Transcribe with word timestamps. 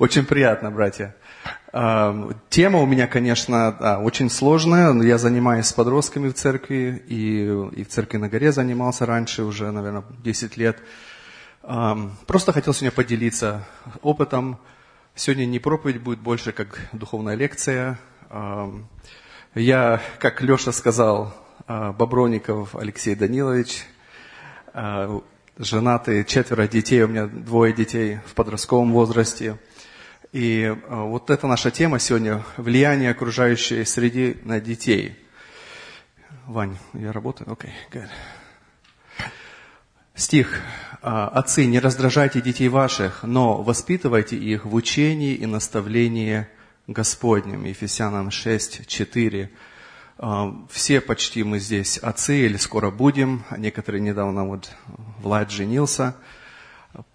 Очень 0.00 0.24
приятно, 0.24 0.70
братья. 0.70 1.14
Тема 2.48 2.78
у 2.78 2.86
меня, 2.86 3.06
конечно, 3.06 3.98
очень 4.02 4.30
сложная. 4.30 4.94
Я 5.02 5.18
занимаюсь 5.18 5.66
с 5.66 5.74
подростками 5.74 6.30
в 6.30 6.32
церкви, 6.32 7.02
и, 7.06 7.42
и 7.76 7.84
в 7.84 7.88
церкви 7.88 8.16
на 8.16 8.30
горе 8.30 8.50
занимался 8.50 9.04
раньше, 9.04 9.42
уже, 9.42 9.70
наверное, 9.70 10.02
10 10.24 10.56
лет. 10.56 10.78
Просто 11.60 12.52
хотел 12.54 12.72
сегодня 12.72 12.92
поделиться 12.92 13.66
опытом. 14.00 14.58
Сегодня 15.14 15.44
не 15.44 15.58
проповедь 15.58 16.00
будет 16.00 16.20
больше, 16.20 16.52
как 16.52 16.80
духовная 16.92 17.34
лекция. 17.34 17.98
Я, 19.54 20.00
как 20.18 20.40
Леша 20.40 20.72
сказал, 20.72 21.34
а, 21.66 21.92
Боброников 21.92 22.74
Алексей 22.74 23.14
Данилович, 23.14 23.84
а, 24.72 25.20
женатый, 25.58 26.24
четверо 26.24 26.66
детей, 26.66 27.02
у 27.02 27.08
меня 27.08 27.26
двое 27.26 27.74
детей 27.74 28.20
в 28.24 28.32
подростковом 28.32 28.92
возрасте. 28.92 29.58
И 30.32 30.64
а, 30.88 31.04
вот 31.04 31.28
это 31.30 31.48
наша 31.48 31.70
тема 31.72 31.98
сегодня– 31.98 32.44
влияние 32.56 33.10
окружающей 33.10 33.84
среды 33.84 34.38
на 34.44 34.60
детей. 34.60 35.16
Вань, 36.46 36.78
я 36.94 37.10
работаю? 37.10 37.50
Окей, 37.52 37.72
okay. 37.90 38.06
Стих. 40.14 40.60
«Отцы, 41.02 41.64
не 41.64 41.80
раздражайте 41.80 42.42
детей 42.42 42.68
ваших, 42.68 43.22
но 43.22 43.62
воспитывайте 43.62 44.36
их 44.36 44.66
в 44.66 44.74
учении 44.74 45.34
и 45.34 45.46
наставлении 45.46 46.46
Господнем». 46.86 47.64
Ефесянам 47.64 48.30
6, 48.30 48.86
4. 48.86 49.50
А, 50.18 50.54
все 50.70 51.00
почти 51.00 51.42
мы 51.42 51.58
здесь 51.58 51.96
отцы 51.96 52.44
или 52.44 52.58
скоро 52.58 52.90
будем. 52.90 53.44
Некоторые 53.56 54.02
недавно, 54.02 54.46
вот 54.46 54.70
Влад 55.22 55.50
женился. 55.50 56.14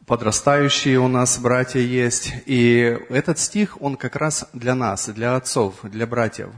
Подрастающие 0.05 0.99
у 0.99 1.07
нас 1.07 1.38
братья 1.38 1.79
есть. 1.79 2.34
И 2.45 2.97
этот 3.09 3.39
стих, 3.39 3.81
он 3.81 3.98
как 3.98 4.15
раз 4.15 4.48
для 4.53 4.75
нас, 4.75 5.07
для 5.07 5.35
отцов, 5.35 5.75
для 5.84 6.05
братьев. 6.05 6.49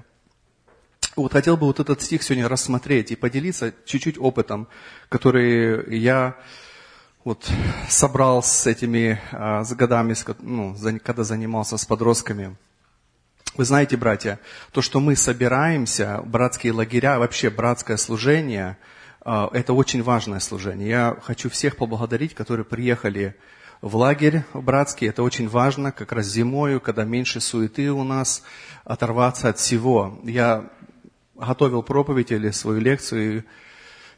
Вот 1.16 1.34
хотел 1.34 1.58
бы 1.58 1.66
вот 1.66 1.80
этот 1.80 2.02
стих 2.02 2.22
сегодня 2.22 2.48
рассмотреть 2.48 3.12
и 3.12 3.16
поделиться 3.16 3.74
чуть-чуть 3.86 4.20
опытом, 4.20 4.68
который 5.10 5.98
я 5.98 6.36
вот 7.24 7.50
собрал 7.90 8.44
с 8.44 8.68
этими 8.68 9.20
а, 9.32 9.64
с 9.64 9.74
годами, 9.74 10.16
ну, 10.40 10.76
когда 11.04 11.24
занимался 11.24 11.78
с 11.78 11.86
подростками. 11.86 12.56
Вы 13.56 13.66
знаете, 13.66 13.98
братья, 13.98 14.40
то, 14.72 14.82
что 14.82 15.00
мы 15.00 15.16
собираемся, 15.16 16.22
братские 16.24 16.74
лагеря, 16.74 17.18
вообще 17.18 17.50
братское 17.50 17.98
служение, 17.98 18.78
это 19.28 19.74
очень 19.74 20.04
важное 20.04 20.40
служение. 20.40 20.88
Я 20.88 21.18
хочу 21.22 21.50
всех 21.50 21.76
поблагодарить, 21.76 22.34
которые 22.34 22.64
приехали 22.66 23.36
в 23.82 23.98
лагерь 23.98 24.44
братский. 24.54 25.10
Это 25.10 25.22
очень 25.22 25.50
важно, 25.50 25.92
как 25.92 26.14
раз 26.14 26.28
зимою, 26.28 26.80
когда 26.80 27.04
меньше 27.04 27.42
суеты 27.42 27.92
у 27.92 28.06
нас, 28.06 28.44
оторваться 28.86 29.50
от 29.50 29.60
всего. 29.60 30.18
Я 30.24 30.70
готовил 31.36 31.84
проповедь 31.84 32.32
или 32.32 32.52
свою 32.52 32.80
лекцию, 32.80 33.40
и 33.40 33.44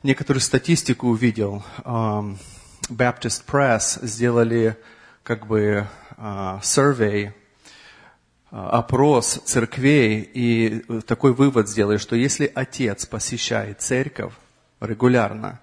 некоторую 0.04 0.42
статистику 0.42 1.08
увидел. 1.08 1.64
Baptist 1.84 3.46
Press 3.48 4.06
сделали 4.06 4.78
как 5.24 5.48
бы 5.48 5.88
а, 6.18 6.60
survey 6.62 7.34
опрос 8.52 9.42
церквей 9.46 10.22
и 10.22 10.84
такой 11.08 11.34
вывод 11.34 11.68
сделали, 11.68 11.98
что 11.98 12.16
если 12.16 12.52
отец 12.54 13.08
посещает 13.08 13.82
церковь 13.82 14.34
регулярно, 14.80 15.60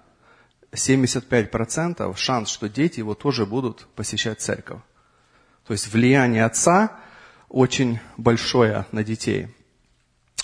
75% 0.71 2.15
шанс, 2.15 2.49
что 2.49 2.69
дети 2.69 2.99
его 2.99 3.15
тоже 3.15 3.45
будут 3.45 3.87
посещать 3.95 4.41
церковь. 4.41 4.81
То 5.65 5.73
есть 5.73 5.87
влияние 5.91 6.45
отца 6.45 6.99
очень 7.49 7.99
большое 8.17 8.85
на 8.91 9.03
детей. 9.03 9.47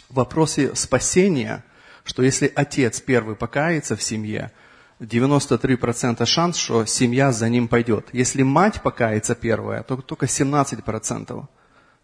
В 0.09 0.15
вопросе 0.15 0.75
спасения, 0.75 1.63
что 2.03 2.23
если 2.23 2.51
отец 2.53 3.01
первый 3.01 3.35
покается 3.35 3.95
в 3.95 4.03
семье, 4.03 4.51
93% 4.99 6.25
шанс, 6.25 6.57
что 6.57 6.85
семья 6.85 7.31
за 7.31 7.49
ним 7.49 7.67
пойдет. 7.67 8.09
Если 8.13 8.43
мать 8.43 8.81
покается 8.81 9.35
первая, 9.35 9.83
то 9.83 9.97
только 9.97 10.27
17% 10.27 11.45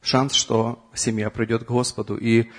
шанс, 0.02 0.34
что 0.34 0.90
семья 0.94 1.30
придет 1.30 1.64
к 1.64 1.68
Господу. 1.68 2.18
И 2.18 2.50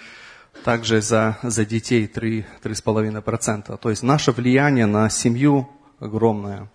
также 0.64 1.00
за, 1.00 1.38
за 1.42 1.64
детей 1.64 2.06
3-3,5%. 2.06 3.76
То 3.76 3.90
есть 3.90 4.02
наше 4.02 4.32
влияние 4.32 4.86
на 4.86 5.08
семью 5.10 5.68
огромное. 5.98 6.68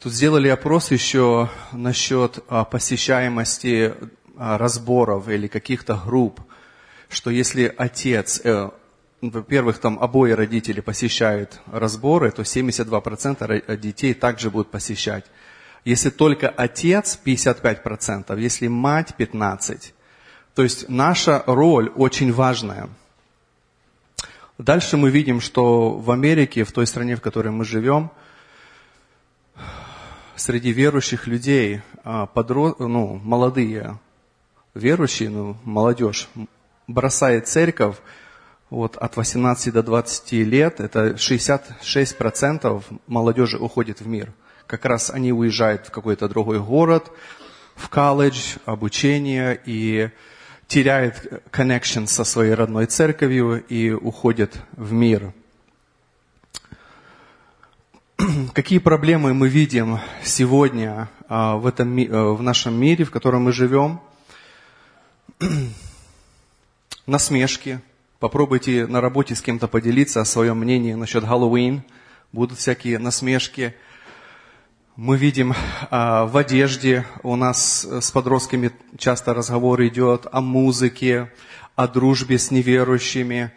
Тут 0.00 0.12
сделали 0.12 0.48
опрос 0.48 0.90
еще 0.90 1.50
насчет 1.72 2.38
а, 2.48 2.64
посещаемости 2.64 3.94
а, 4.36 4.56
разборов 4.56 5.28
или 5.28 5.46
каких-то 5.46 6.00
групп, 6.06 6.40
что 7.10 7.30
если 7.30 7.74
отец, 7.76 8.40
э, 8.44 8.70
во-первых, 9.20 9.78
там 9.78 9.98
обои 9.98 10.30
родители 10.30 10.80
посещают 10.80 11.60
разборы, 11.70 12.30
то 12.30 12.42
72% 12.42 13.76
детей 13.76 14.14
также 14.14 14.50
будут 14.50 14.70
посещать. 14.70 15.26
Если 15.84 16.08
только 16.10 16.48
отец 16.48 17.18
55%, 17.22 18.38
если 18.38 18.68
мать 18.68 19.12
15%. 19.18 19.92
То 20.60 20.64
есть 20.64 20.90
наша 20.90 21.42
роль 21.46 21.88
очень 21.96 22.34
важная. 22.34 22.90
Дальше 24.58 24.98
мы 24.98 25.08
видим, 25.08 25.40
что 25.40 25.92
в 25.92 26.10
Америке, 26.10 26.64
в 26.64 26.72
той 26.72 26.86
стране, 26.86 27.16
в 27.16 27.22
которой 27.22 27.48
мы 27.48 27.64
живем, 27.64 28.10
среди 30.36 30.70
верующих 30.70 31.26
людей, 31.26 31.80
а, 32.04 32.26
подро... 32.26 32.76
ну, 32.78 33.18
молодые 33.24 33.98
верующие, 34.74 35.30
ну, 35.30 35.56
молодежь, 35.64 36.28
бросает 36.86 37.48
церковь 37.48 37.96
вот, 38.68 38.98
от 38.98 39.16
18 39.16 39.72
до 39.72 39.82
20 39.82 40.32
лет, 40.32 40.78
это 40.80 41.12
66% 41.12 42.84
молодежи 43.06 43.56
уходит 43.56 44.02
в 44.02 44.06
мир– 44.06 44.30
как 44.70 44.84
раз 44.84 45.10
они 45.10 45.32
уезжают 45.32 45.86
в 45.86 45.90
какой-то 45.90 46.28
другой 46.28 46.60
город, 46.60 47.10
в 47.74 47.88
колледж, 47.88 48.56
обучение 48.66 49.60
и 49.66 50.10
теряют 50.70 51.26
connection 51.50 52.06
со 52.06 52.22
своей 52.22 52.54
родной 52.54 52.86
церковью 52.86 53.62
и 53.66 53.90
уходят 53.90 54.56
в 54.76 54.92
мир. 54.92 55.32
Какие 58.54 58.78
проблемы 58.78 59.34
мы 59.34 59.48
видим 59.48 59.98
сегодня 60.22 61.08
а, 61.28 61.56
в, 61.56 61.66
этом, 61.66 61.98
э, 61.98 62.06
в 62.06 62.40
нашем 62.40 62.80
мире, 62.80 63.04
в 63.04 63.10
котором 63.10 63.42
мы 63.42 63.52
живем? 63.52 64.00
Насмешки. 67.06 67.80
Попробуйте 68.20 68.86
на 68.86 69.00
работе 69.00 69.34
с 69.34 69.42
кем-то 69.42 69.66
поделиться 69.66 70.20
о 70.20 70.24
своем 70.24 70.58
мнении 70.58 70.94
насчет 70.94 71.24
Хэллоуин. 71.24 71.82
Будут 72.30 72.58
всякие 72.58 73.00
насмешки– 73.00 73.74
мы 75.02 75.16
видим 75.16 75.54
а, 75.90 76.26
в 76.26 76.36
одежде, 76.36 77.06
у 77.22 77.34
нас 77.34 77.86
с 77.86 78.10
подростками 78.10 78.70
часто 78.98 79.32
разговор 79.32 79.82
идет 79.86 80.26
о 80.30 80.42
музыке, 80.42 81.32
о 81.74 81.88
дружбе 81.88 82.38
с 82.38 82.50
неверующими, 82.50 83.50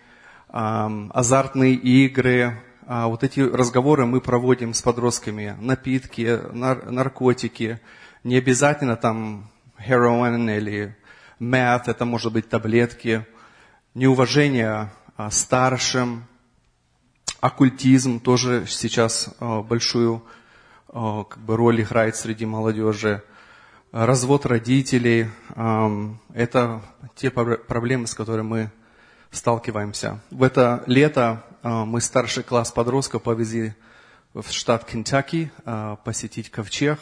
азартные 0.47 1.73
игры. 1.73 2.63
А, 2.87 3.07
вот 3.07 3.25
эти 3.25 3.41
разговоры 3.41 4.05
мы 4.05 4.21
проводим 4.21 4.73
с 4.73 4.81
подростками. 4.81 5.57
Напитки, 5.59 6.39
нар- 6.53 6.89
наркотики. 6.89 7.81
Не 8.23 8.37
обязательно 8.37 8.95
там 8.95 9.51
heroin 9.85 10.49
или 10.57 10.95
meth, 11.41 11.83
это 11.87 12.05
может 12.05 12.31
быть 12.31 12.47
таблетки. 12.47 13.25
Неуважение 13.95 14.93
а, 15.17 15.29
старшим. 15.29 16.23
Оккультизм 17.41 18.21
тоже 18.21 18.63
сейчас 18.65 19.35
большую 19.41 20.23
как 20.93 21.39
бы 21.39 21.57
роль 21.57 21.81
играет 21.81 22.15
среди 22.15 22.45
молодежи. 22.45 23.23
Развод 23.91 24.45
родителей– 24.45 25.27
это 26.33 26.81
те 27.15 27.31
проблемы, 27.31 28.05
с 28.05 28.13
которыми 28.13 28.47
мы 28.47 28.71
сталкиваемся. 29.31 30.19
В 30.29 30.43
это 30.43 30.83
лето 30.85 31.43
мы 31.63 31.99
старший 31.99 32.43
класс 32.43 32.71
подростков 32.71 33.23
повезли 33.23 33.73
в 34.35 34.51
штат 34.51 34.85
Кентаки 34.85 35.51
посетить 36.03 36.51
ковчег. 36.51 36.99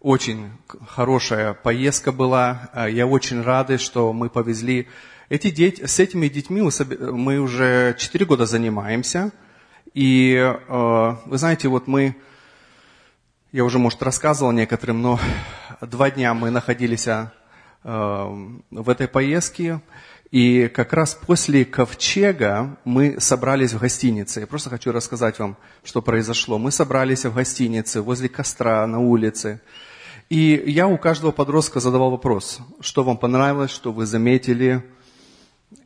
Очень 0.00 0.50
хорошая 0.86 1.54
поездка 1.54 2.12
была. 2.12 2.68
Я 2.90 3.06
очень 3.06 3.40
рад, 3.40 3.80
что 3.80 4.12
мы 4.12 4.28
повезли. 4.28 4.86
Эти 5.30 5.50
дети, 5.50 5.86
с 5.86 5.98
этими 5.98 6.28
детьми 6.28 6.60
мы 6.60 7.38
уже 7.38 7.96
4 7.98 8.26
года 8.26 8.44
занимаемся. 8.44 9.32
И 9.94 10.54
вы 10.68 11.38
знаете, 11.38 11.68
вот 11.68 11.86
мы 11.86 12.16
я 13.54 13.64
уже, 13.64 13.78
может, 13.78 14.02
рассказывал 14.02 14.50
некоторым, 14.50 15.00
но 15.00 15.20
два 15.80 16.10
дня 16.10 16.34
мы 16.34 16.50
находились 16.50 17.06
э, 17.06 17.28
в 17.84 18.88
этой 18.88 19.06
поездке, 19.06 19.80
и 20.32 20.66
как 20.66 20.92
раз 20.92 21.14
после 21.14 21.64
ковчега 21.64 22.76
мы 22.84 23.20
собрались 23.20 23.72
в 23.72 23.78
гостинице. 23.78 24.40
Я 24.40 24.48
просто 24.48 24.70
хочу 24.70 24.90
рассказать 24.90 25.38
вам, 25.38 25.56
что 25.84 26.02
произошло. 26.02 26.58
Мы 26.58 26.72
собрались 26.72 27.26
в 27.26 27.32
гостинице 27.32 28.00
возле 28.00 28.28
костра 28.28 28.84
на 28.88 28.98
улице. 28.98 29.60
И 30.28 30.60
я 30.66 30.88
у 30.88 30.98
каждого 30.98 31.30
подростка 31.30 31.78
задавал 31.78 32.10
вопрос, 32.10 32.58
что 32.80 33.04
вам 33.04 33.16
понравилось, 33.16 33.70
что 33.70 33.92
вы 33.92 34.06
заметили. 34.06 34.84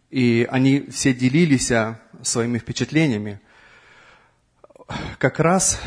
И 0.08 0.48
они 0.50 0.86
все 0.88 1.12
делились 1.12 1.70
своими 2.22 2.56
впечатлениями. 2.56 3.42
Как 5.18 5.38
раз 5.38 5.78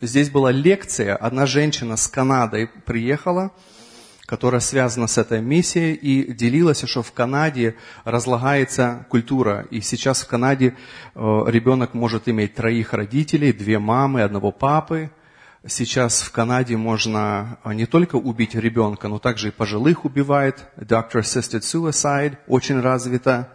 здесь 0.00 0.30
была 0.30 0.50
лекция, 0.52 1.16
одна 1.16 1.46
женщина 1.46 1.96
с 1.96 2.08
Канады 2.08 2.70
приехала, 2.86 3.52
которая 4.26 4.60
связана 4.60 5.06
с 5.06 5.18
этой 5.18 5.40
миссией, 5.40 5.94
и 5.94 6.32
делилась, 6.32 6.84
что 6.84 7.02
в 7.02 7.12
Канаде 7.12 7.76
разлагается 8.04 9.06
культура. 9.10 9.66
И 9.70 9.80
сейчас 9.80 10.22
в 10.22 10.26
Канаде 10.26 10.76
ребенок 11.14 11.94
может 11.94 12.28
иметь 12.28 12.54
троих 12.54 12.92
родителей, 12.92 13.52
две 13.52 13.78
мамы, 13.78 14.22
одного 14.22 14.50
папы– 14.50 15.10
Сейчас 15.66 16.20
в 16.20 16.30
Канаде 16.30 16.76
можно 16.76 17.58
а, 17.62 17.72
не 17.72 17.86
только 17.86 18.16
убить 18.16 18.54
ребенка, 18.54 19.08
но 19.08 19.18
также 19.18 19.48
и 19.48 19.50
пожилых 19.50 20.04
убивает. 20.04 20.66
Doctor-assisted 20.76 21.60
suicide 21.60 22.36
очень 22.46 22.80
развито. 22.80 23.48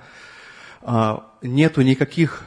А, 0.82 1.32
нету 1.44 1.84
никаких 1.84 2.44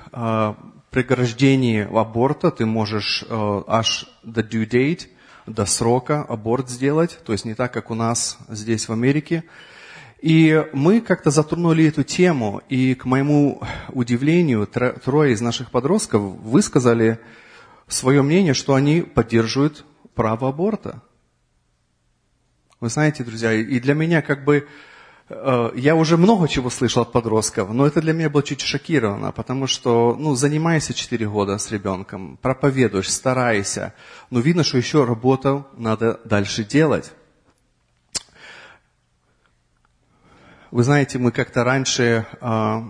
преграждений 0.93 1.85
аборта. 1.85 2.53
Ты 2.53 2.67
можешь 2.67 3.25
аж 3.29 4.06
до 4.23 4.43
due 4.43 4.69
date, 4.69 5.09
до 5.47 5.67
срока 5.67 6.23
аборт 6.23 6.69
сделать. 6.69 7.19
То 7.25 7.33
есть 7.33 7.44
не 7.44 7.55
так, 7.55 7.73
как 7.73 7.91
у 7.91 7.94
нас 7.94 8.39
здесь 8.49 8.89
в 8.89 8.93
Америке. 8.93 9.43
И 10.21 10.65
мы 10.73 11.00
как-то 11.00 11.31
затронули 11.31 11.89
эту 11.89 12.05
тему, 12.05 12.62
и 12.69 12.94
к 12.94 13.06
моему 13.06 13.61
удивлению, 13.89 14.69
трое 14.69 15.33
из 15.33 15.41
наших 15.41 15.73
подростков 15.73 16.23
высказали 16.23 17.19
свое 17.89 18.23
мнение, 18.23 18.55
что 18.55 18.75
они 18.75 19.00
поддерживают 19.00 19.85
право 20.15 20.50
аборта. 20.50 21.03
Вы 22.79 22.89
знаете, 22.89 23.25
друзья, 23.25 23.53
и 23.53 23.81
для 23.81 23.94
меня 23.94 24.23
как 24.23 24.44
бы, 24.44 24.59
э, 24.59 24.65
я 25.75 25.94
уже 25.94 26.17
много 26.17 26.49
чего 26.49 26.70
слышал 26.70 27.02
от 27.02 27.12
подростков, 27.12 27.70
но 27.70 27.87
это 27.87 28.00
для 28.00 28.12
меня 28.12 28.31
было 28.31 28.43
чуть 28.43 28.61
шокировано, 28.61 29.32
потому 29.32 29.67
что, 29.67 30.17
ну, 30.19 30.34
занимайся 30.34 30.94
4 30.94 31.29
года 31.29 31.58
с 31.58 31.70
ребенком, 31.70 32.38
проповедуешь, 32.43 33.11
старайся, 33.11 33.94
но 34.31 34.40
видно, 34.40 34.64
что 34.64 34.79
еще 34.79 35.05
работу 35.05 35.67
надо 35.76 36.20
дальше 36.25 36.64
делать. 36.64 37.12
Вы 40.73 40.84
знаете, 40.84 41.19
мы 41.19 41.32
как-то 41.32 41.64
раньше 41.64 42.26
э, 42.40 42.82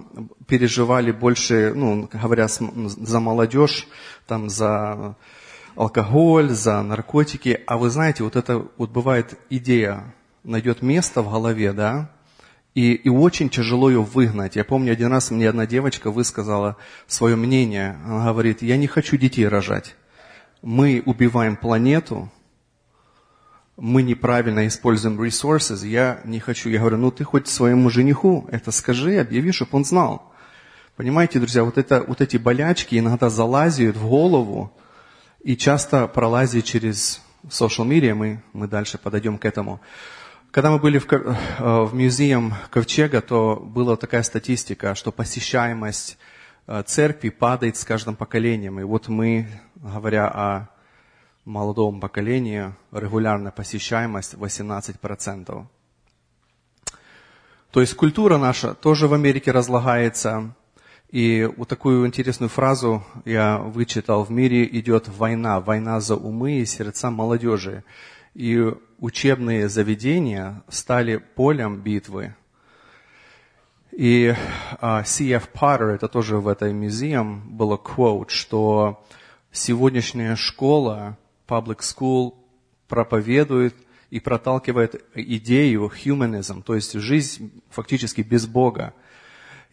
переживали 0.46 1.10
больше, 1.10 1.72
ну, 1.74 2.08
говоря 2.12 2.46
за 2.46 3.18
молодежь, 3.18 3.88
там, 4.28 4.48
за 4.48 5.16
алкоголь, 5.74 6.50
за 6.50 6.80
наркотики. 6.82 7.60
А 7.66 7.76
вы 7.78 7.90
знаете, 7.90 8.22
вот 8.22 8.36
это 8.36 8.64
вот 8.76 8.90
бывает 8.90 9.36
идея, 9.50 10.14
найдет 10.44 10.80
место 10.80 11.22
в 11.22 11.30
голове, 11.32 11.72
да, 11.72 12.12
и, 12.74 12.94
и 12.94 13.08
очень 13.08 13.48
тяжело 13.48 13.90
ее 13.90 14.02
выгнать. 14.02 14.56
Я 14.56 14.64
помню, 14.64 14.92
один 14.92 15.08
раз 15.08 15.30
мне 15.30 15.48
одна 15.48 15.66
девочка 15.66 16.10
высказала 16.10 16.76
свое 17.06 17.36
мнение. 17.36 17.98
Она 18.04 18.32
говорит, 18.32 18.62
я 18.62 18.76
не 18.76 18.86
хочу 18.86 19.16
детей 19.16 19.46
рожать. 19.46 19.94
Мы 20.62 21.02
убиваем 21.04 21.56
планету, 21.56 22.30
мы 23.76 24.02
неправильно 24.02 24.66
используем 24.66 25.20
resources, 25.20 25.86
я 25.86 26.20
не 26.24 26.40
хочу. 26.40 26.69
Я 26.69 26.78
говорю, 26.78 26.98
ну 26.98 27.10
ты 27.10 27.24
хоть 27.24 27.48
своему 27.48 27.90
жениху 27.90 28.46
это 28.50 28.70
скажи, 28.70 29.18
объяви, 29.18 29.52
чтобы 29.52 29.70
он 29.72 29.84
знал. 29.84 30.32
Понимаете, 30.96 31.40
друзья, 31.40 31.64
вот, 31.64 31.78
это, 31.78 32.04
вот 32.06 32.20
эти 32.20 32.36
болячки 32.36 32.98
иногда 32.98 33.28
залазят 33.28 33.96
в 33.96 34.06
голову 34.06 34.72
и 35.42 35.56
часто 35.56 36.06
пролазят 36.06 36.64
через 36.64 37.20
social 37.48 37.86
media, 37.88 38.14
мы, 38.14 38.42
мы 38.52 38.68
дальше 38.68 38.98
подойдем 38.98 39.38
к 39.38 39.44
этому. 39.44 39.80
Когда 40.52 40.70
мы 40.70 40.78
были 40.78 40.99
в, 40.99 41.10
э, 41.10 41.19
в 41.60 41.94
музеем 41.94 42.52
Ковчега, 42.69 43.22
то 43.22 43.56
была 43.56 43.96
такая 43.96 44.22
статистика, 44.22 44.94
что 44.94 45.10
посещаемость 45.10 46.19
э, 46.66 46.82
церкви 46.87 47.31
падает 47.31 47.78
с 47.78 47.84
каждым 47.87 48.16
поколением. 48.16 48.78
И 48.78 48.82
вот 48.82 49.08
мы, 49.08 49.49
говоря 49.76 50.28
о 50.28 50.69
молодом 51.46 52.00
поколении 52.00 52.75
регулярная 52.93 53.50
посещаемость 53.50 54.34
18%. 54.34 55.66
То 57.70 57.81
есть 57.81 57.94
культура 57.94 58.37
наша 58.37 58.75
тоже 58.75 59.08
в 59.08 59.14
Америке 59.14 59.52
разлагается. 59.52 60.54
И 61.10 61.50
вот 61.56 61.69
такую 61.69 62.06
интересную 62.06 62.50
фразу 62.50 63.02
я 63.25 63.56
вычитал. 63.56 64.25
В 64.25 64.31
мире 64.31 64.66
идет 64.66 65.08
война, 65.08 65.60
война 65.60 65.99
за 66.00 66.14
умы 66.14 66.58
и 66.58 66.66
сердца 66.66 67.10
молодежи. 67.10 67.84
И 68.34 68.73
учебные 68.99 69.69
заведения 69.69 70.62
стали 70.69 71.17
полем 71.17 71.81
битвы. 71.81 72.34
И 73.90 74.34
uh, 74.81 75.05
C.F. 75.05 75.50
Potter, 75.52 75.94
это 75.94 76.08
тоже 76.08 76.38
в 76.38 76.49
этой 76.49 76.73
музеем, 76.73 77.56
было 77.56 77.76
quote, 77.76 78.31
что 78.31 79.05
сегодняшняя 79.50 80.34
школа 80.34 81.19
public 81.46 81.81
school 81.81 82.34
проповедует 82.88 83.75
и 84.08 84.19
проталкивает 84.19 85.05
идею 85.14 85.90
humanism, 86.05 86.62
то 86.62 86.75
есть 86.75 86.93
жизнь 86.94 87.62
фактически 87.70 88.23
без 88.23 88.46
Бога. 88.46 88.94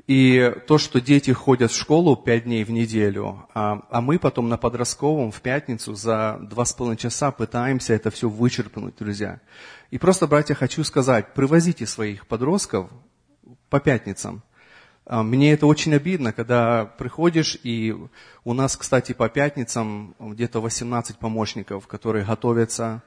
И 0.10 0.56
то, 0.66 0.80
что 0.80 1.00
дети 1.00 1.30
ходят 1.30 1.70
в 1.70 1.78
школу 1.78 2.16
пять 2.16 2.46
дней 2.46 2.64
в 2.64 2.72
неделю, 2.72 3.46
а, 3.54 3.84
а 3.92 4.02
мы 4.02 4.18
потом 4.18 4.50
на 4.50 4.58
подростковом 4.58 5.32
в 5.32 5.40
пятницу 5.40 5.94
за 5.94 6.40
два 6.42 6.66
с 6.66 6.74
половиной 6.74 6.98
часа 6.98 7.30
пытаемся 7.30 7.94
это 7.94 8.10
все 8.10 8.28
вычерпнуть, 8.28 8.96
друзья. 8.98 9.40
И 9.92 10.00
просто, 10.00 10.26
братья, 10.26 10.56
хочу 10.56 10.84
сказать, 10.84 11.36
привозите 11.36 11.86
своих 11.86 12.26
подростков 12.26 12.90
по 13.70 13.80
пятницам. 13.80 14.42
А, 15.06 15.22
мне 15.22 15.54
это 15.54 15.68
очень 15.68 15.94
обидно, 15.94 16.34
когда 16.34 16.86
приходишь, 16.86 17.60
и 17.62 17.96
у 18.44 18.54
нас, 18.54 18.78
кстати, 18.78 19.12
по 19.12 19.30
пятницам 19.30 20.16
где-то 20.20 20.60
18 20.60 21.20
помощников, 21.20 21.86
которые 21.86 22.26
готовятся, 22.26 23.04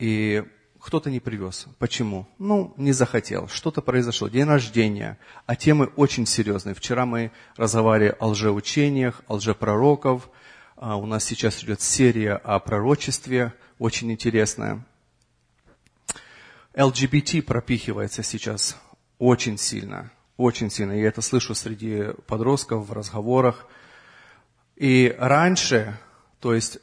и 0.00 0.42
кто-то 0.86 1.10
не 1.10 1.20
привез. 1.20 1.66
Почему? 1.78 2.26
Ну, 2.38 2.72
не 2.76 2.92
захотел. 2.92 3.48
Что-то 3.48 3.82
произошло. 3.82 4.28
День 4.28 4.44
рождения. 4.44 5.18
А 5.44 5.56
темы 5.56 5.86
очень 5.96 6.26
серьезные. 6.26 6.74
Вчера 6.74 7.04
мы 7.04 7.32
разговаривали 7.56 8.16
о 8.20 8.28
лжеучениях, 8.28 9.20
о 9.26 9.34
лжепророков. 9.34 10.30
А 10.76 10.96
у 10.96 11.06
нас 11.06 11.24
сейчас 11.24 11.62
идет 11.64 11.80
серия 11.80 12.34
о 12.34 12.58
пророчестве, 12.60 13.52
очень 13.78 14.12
интересная. 14.12 14.86
LGBT 16.74 17.42
пропихивается 17.42 18.22
сейчас 18.22 18.76
очень 19.18 19.58
сильно 19.58 20.12
очень 20.36 20.70
сильно. 20.70 20.92
Я 20.92 21.08
это 21.08 21.22
слышу 21.22 21.54
среди 21.54 22.12
подростков 22.26 22.88
в 22.88 22.92
разговорах. 22.92 23.66
И 24.76 25.14
раньше, 25.18 25.98
то 26.40 26.54
есть 26.54 26.78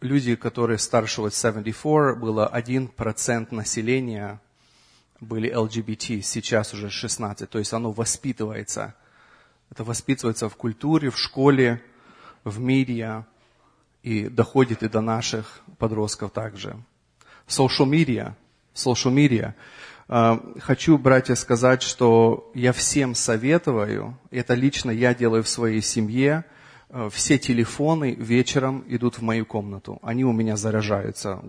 люди, 0.00 0.36
которые 0.36 0.78
старше 0.78 1.20
вот 1.20 1.34
74, 1.34 2.14
было 2.14 2.50
1% 2.52 3.54
населения 3.54 4.40
были 5.20 5.52
LGBT, 5.52 6.22
сейчас 6.22 6.72
уже 6.72 6.90
16, 6.90 7.48
то 7.48 7.58
есть 7.58 7.72
оно 7.72 7.92
воспитывается. 7.92 8.94
Это 9.70 9.84
воспитывается 9.84 10.48
в 10.48 10.56
культуре, 10.56 11.10
в 11.10 11.18
школе, 11.18 11.82
в 12.44 12.58
медиа 12.58 13.24
и 14.02 14.28
доходит 14.28 14.82
и 14.82 14.88
до 14.88 15.00
наших 15.00 15.60
подростков 15.78 16.32
также. 16.32 16.76
Social 17.46 17.88
media, 17.88 18.34
social 18.74 19.12
media– 19.12 19.54
а, 20.12 20.42
хочу, 20.58 20.98
братья, 20.98 21.36
сказать, 21.36 21.82
что 21.84 22.50
я 22.52 22.72
всем 22.72 23.14
советую, 23.14 24.18
это 24.32 24.54
лично 24.54 24.90
я 24.90 25.14
делаю 25.14 25.44
в 25.44 25.48
своей 25.48 25.80
семье, 25.80 26.44
все 27.10 27.38
телефоны 27.38 28.14
вечером 28.14 28.84
идут 28.88 29.18
в 29.18 29.22
мою 29.22 29.46
комнату. 29.46 29.98
Они 30.02 30.24
у 30.24 30.32
меня 30.32 30.56
заряжаются 30.56 31.40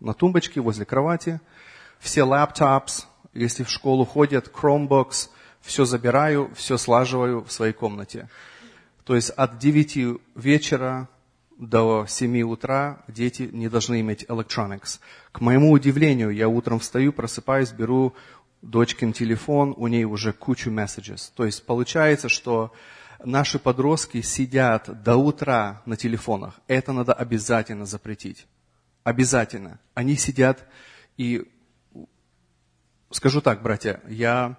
на 0.00 0.14
тумбочке 0.14 0.60
возле 0.60 0.84
кровати. 0.84 1.40
Все 1.98 2.22
лаптопс, 2.22 3.08
если 3.34 3.64
в 3.64 3.70
школу 3.70 4.04
ходят, 4.04 4.48
Chromebooks, 4.48 5.30
все 5.60 5.84
забираю, 5.84 6.50
все 6.54 6.78
слаживаю 6.78 7.44
в 7.44 7.50
своей 7.50 7.72
комнате. 7.72 8.28
То 9.04 9.16
есть 9.16 9.30
от 9.30 9.58
9 9.58 10.20
вечера 10.36 11.08
до 11.58 12.06
7 12.06 12.42
утра 12.42 13.02
дети 13.08 13.50
не 13.52 13.68
должны 13.68 14.00
иметь 14.00 14.24
electronics. 14.24 15.00
К 15.32 15.40
моему 15.40 15.72
удивлению, 15.72 16.30
я 16.30 16.48
утром 16.48 16.78
встаю, 16.78 17.12
просыпаюсь, 17.12 17.72
беру 17.72 18.14
дочкин 18.62 19.12
телефон, 19.12 19.74
у 19.76 19.88
ней 19.88 20.04
уже 20.04 20.32
кучу 20.32 20.70
messages. 20.70 21.32
То 21.34 21.44
есть 21.44 21.66
получается, 21.66 22.28
что 22.28 22.72
наши 23.24 23.58
подростки 23.58 24.20
сидят 24.22 25.02
до 25.02 25.16
утра 25.16 25.82
на 25.86 25.96
телефонах. 25.96 26.60
Это 26.66 26.92
надо 26.92 27.12
обязательно 27.12 27.86
запретить. 27.86 28.46
Обязательно. 29.04 29.78
Они 29.94 30.16
сидят 30.16 30.66
и... 31.16 31.50
Скажу 33.10 33.40
так, 33.40 33.62
братья, 33.62 34.00
я... 34.08 34.56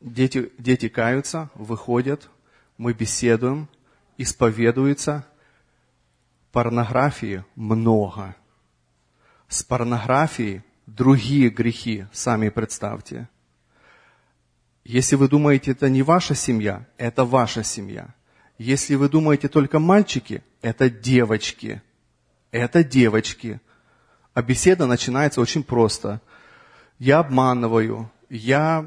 Дети, 0.00 0.52
дети 0.58 0.88
каются, 0.88 1.50
выходят, 1.54 2.28
мы 2.76 2.92
беседуем, 2.92 3.68
исповедуются– 4.16 5.26
порнографии 6.52 7.44
много. 7.54 8.34
С 9.48 9.62
порнографией 9.62 10.62
другие 10.86 11.50
грехи, 11.50 12.06
сами 12.12 12.48
представьте. 12.48 13.28
Если 14.88 15.16
вы 15.16 15.28
думаете, 15.28 15.72
это 15.72 15.90
не 15.90 16.02
ваша 16.02 16.34
семья, 16.34 16.86
это 16.96 17.26
ваша 17.26 17.62
семья. 17.62 18.14
Если 18.56 18.94
вы 18.94 19.10
думаете 19.10 19.48
только 19.48 19.78
мальчики, 19.78 20.42
это 20.62 20.88
девочки. 20.88 21.82
Это 22.52 22.82
девочки. 22.82 23.60
А 24.32 24.40
беседа 24.40 24.86
начинается 24.86 25.42
очень 25.42 25.62
просто. 25.62 26.22
Я 26.98 27.18
обманываю, 27.18 28.10
я 28.30 28.86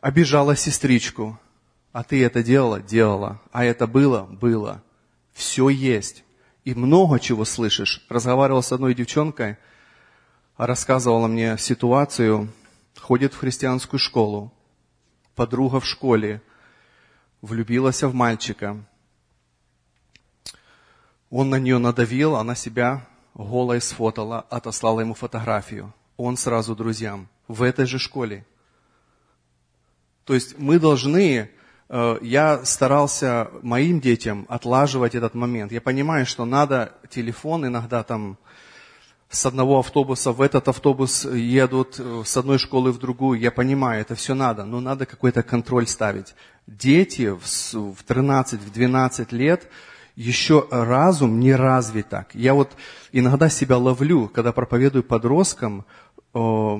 обижала 0.00 0.54
сестричку, 0.54 1.40
а 1.90 2.04
ты 2.04 2.24
это 2.24 2.44
делала? 2.44 2.80
Делала. 2.80 3.40
А 3.50 3.64
это 3.64 3.88
было? 3.88 4.22
Было. 4.22 4.84
Все 5.32 5.68
есть. 5.68 6.22
И 6.64 6.74
много 6.74 7.18
чего 7.18 7.44
слышишь. 7.44 8.06
Разговаривал 8.08 8.62
с 8.62 8.70
одной 8.70 8.94
девчонкой, 8.94 9.56
рассказывала 10.56 11.26
мне 11.26 11.58
ситуацию, 11.58 12.52
ходит 13.10 13.34
в 13.34 13.38
христианскую 13.38 13.98
школу, 13.98 14.52
подруга 15.34 15.80
в 15.80 15.84
школе, 15.84 16.40
влюбилась 17.42 18.04
в 18.04 18.14
мальчика. 18.14 18.76
Он 21.28 21.50
на 21.50 21.58
нее 21.58 21.78
надавил, 21.78 22.36
она 22.36 22.54
себя 22.54 23.04
голой 23.34 23.80
сфотала, 23.80 24.46
отослала 24.48 25.00
ему 25.00 25.14
фотографию. 25.14 25.92
Он 26.16 26.36
сразу 26.36 26.76
друзьям 26.76 27.26
в 27.48 27.64
этой 27.64 27.86
же 27.86 27.98
школе. 27.98 28.46
То 30.24 30.34
есть 30.34 30.56
мы 30.56 30.78
должны 30.78 31.50
Э, 31.90 32.18
я 32.22 32.64
старался 32.64 33.50
моим 33.62 34.00
детям 34.00 34.46
отлаживать 34.48 35.16
этот 35.16 35.34
момент. 35.34 35.72
Я 35.72 35.80
понимаю, 35.80 36.24
что 36.24 36.44
надо 36.44 36.92
телефон 37.10 37.66
иногда 37.66 38.04
там 38.04 38.38
с 39.30 39.46
одного 39.46 39.78
автобуса 39.78 40.32
в 40.32 40.42
этот 40.42 40.66
автобус 40.66 41.24
едут, 41.24 42.00
э, 42.00 42.22
с 42.24 42.36
одной 42.36 42.58
школы 42.58 42.90
в 42.90 42.98
другую. 42.98 43.38
Я 43.38 43.52
понимаю, 43.52 44.00
это 44.00 44.16
все 44.16 44.34
надо, 44.34 44.64
но 44.64 44.80
надо 44.80 45.06
какой-то 45.06 45.44
контроль 45.44 45.86
ставить. 45.86 46.34
Дети 46.66 47.30
в 47.30 48.04
13-12 48.08 49.28
лет, 49.30 49.70
еще 50.16 50.66
разум 50.70 51.38
не 51.38 51.54
развит 51.54 52.08
так. 52.08 52.34
Я 52.34 52.54
вот 52.54 52.72
иногда 53.12 53.48
себя 53.48 53.78
ловлю, 53.78 54.28
когда 54.28 54.52
проповедую 54.52 55.04
подросткам, 55.04 55.86
э, 56.34 56.78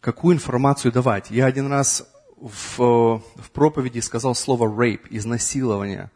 какую 0.00 0.36
информацию 0.36 0.92
давать. 0.92 1.30
Я 1.30 1.46
один 1.46 1.72
раз 1.72 2.06
в, 2.36 2.76
в 2.76 3.50
проповеди 3.54 4.00
сказал 4.00 4.34
слово 4.34 4.68
rape, 4.68 5.06
изнасилование. 5.08 6.10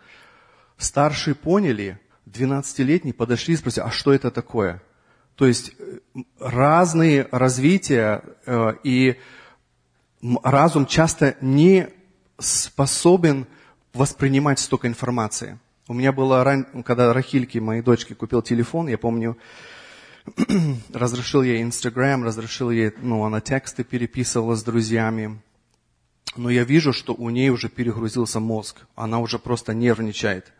Старшие 0.76 1.34
поняли, 1.34 1.98
12-летние 2.26 3.14
подошли 3.14 3.54
и 3.54 3.56
спросили, 3.56 3.84
а 3.84 3.90
что 3.90 4.12
это 4.12 4.30
такое? 4.30 4.82
То 5.40 5.46
есть 5.46 5.72
э, 5.78 6.20
разные 6.38 7.26
развития 7.32 8.22
э, 8.44 8.74
и 8.84 9.16
разум 10.42 10.84
часто 10.84 11.34
не 11.40 11.88
способен 12.38 13.46
воспринимать 13.94 14.58
столько 14.58 14.86
информации. 14.86 15.58
У 15.88 15.94
меня 15.94 16.12
было, 16.12 16.44
когда 16.84 17.14
Рахильке, 17.14 17.58
моей 17.58 17.80
дочке, 17.80 18.14
купил 18.14 18.42
телефон, 18.42 18.88
я 18.88 18.98
помню, 18.98 19.38
разрешил 20.92 21.42
ей 21.42 21.62
Инстаграм, 21.62 22.22
разрешил 22.22 22.70
ей, 22.70 22.92
ну, 23.00 23.24
она 23.24 23.40
тексты 23.40 23.82
переписывала 23.82 24.56
с 24.56 24.62
друзьями 24.62 25.40
но 26.36 26.50
я 26.50 26.64
вижу, 26.64 26.92
что 26.92 27.14
у 27.14 27.30
нее 27.30 27.50
уже 27.50 27.68
перегрузился 27.68 28.40
мозг, 28.40 28.86
она 28.94 29.18
уже 29.18 29.38
просто 29.38 29.74
нервничает. 29.74 30.52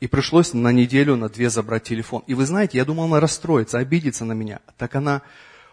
И 0.00 0.06
пришлось 0.06 0.54
на 0.54 0.70
неделю, 0.70 1.16
на 1.16 1.28
две 1.28 1.50
забрать 1.50 1.84
телефон. 1.84 2.22
И 2.26 2.34
вы 2.34 2.46
знаете, 2.46 2.78
я 2.78 2.84
думал, 2.84 3.04
она 3.04 3.20
расстроится, 3.20 3.78
обидится 3.78 4.24
на 4.24 4.32
меня. 4.32 4.60
Так 4.76 4.94
она 4.94 5.22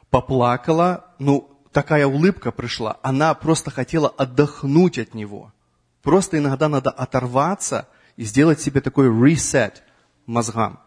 поплакала, 0.09 1.05
ну, 1.19 1.49
такая 1.71 2.07
улыбка 2.07 2.51
пришла. 2.51 2.97
Она 3.03 3.33
просто 3.33 3.69
хотела 3.69 4.09
отдохнуть 4.09 4.97
от 4.97 5.13
него. 5.13 5.53
Просто 6.01 6.37
иногда 6.37 6.69
надо 6.69 6.89
оторваться 6.89 7.87
и 8.15 8.23
сделать 8.23 8.59
себе 8.59 8.81
такой 8.81 9.07
reset 9.07 9.75
мозгам. 10.25 10.79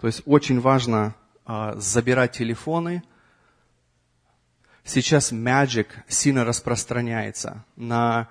То 0.00 0.06
есть 0.06 0.22
очень 0.26 0.60
важно 0.60 1.14
а, 1.44 1.74
забирать 1.76 2.32
телефоны, 2.32 3.02
Сейчас 4.84 5.30
Magic 5.30 5.88
сильно 6.08 6.44
распространяется. 6.44 7.64
На 7.76 8.28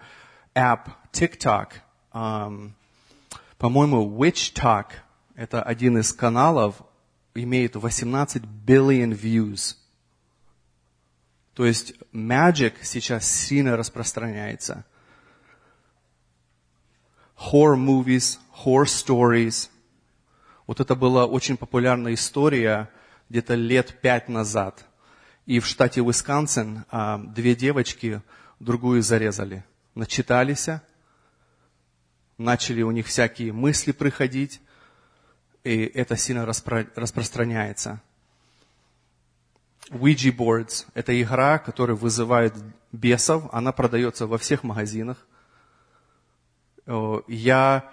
app 0.55 0.89
TikTok, 1.13 1.67
um, 2.11 2.71
по-моему, 3.59 4.09
Witch 4.19 4.53
Talk, 4.53 4.87
это 5.35 5.61
один 5.61 5.99
из 5.99 6.11
каналов, 6.11 6.81
имеет 7.35 7.75
18 7.75 8.41
billion 8.65 9.11
views. 9.11 9.75
То 11.53 11.65
есть 11.65 11.93
Magic 12.11 12.77
сейчас 12.81 13.29
сильно 13.29 13.77
распространяется. 13.77 14.83
Horror 17.37 17.77
movies, 17.77 18.39
horror 18.65 18.85
stories. 18.85 19.69
Вот 20.65 20.79
это 20.79 20.95
была 20.95 21.27
очень 21.27 21.57
популярная 21.57 22.15
история 22.15 22.89
где-то 23.29 23.53
лет 23.53 24.01
пять 24.01 24.27
назад– 24.27 24.85
и 25.49 25.59
в 25.59 25.65
штате 25.65 26.03
Уисконсин 26.03 26.85
а, 26.91 27.17
две 27.17 27.55
девочки 27.55 28.21
другую 28.59 29.01
зарезали. 29.01 29.65
Начитались, 29.95 30.69
начали 32.39 32.81
у 32.81 32.89
них 32.89 33.05
всякие 33.05 33.53
мысли 33.53 33.91
приходить, 33.91 34.61
и 35.63 35.83
это 35.83 36.17
сильно 36.17 36.45
распро 36.45 36.87
распространяется. 36.95 38.01
Ouija 39.91 40.35
boards– 40.35 40.85
это 40.93 41.19
игра, 41.21 41.57
которая 41.57 41.97
вызывает 41.97 42.53
бесов. 42.91 43.43
Она 43.51 43.71
продается 43.71 44.25
во 44.27 44.37
всех 44.37 44.63
магазинах. 44.63 45.17
Я, 47.27 47.91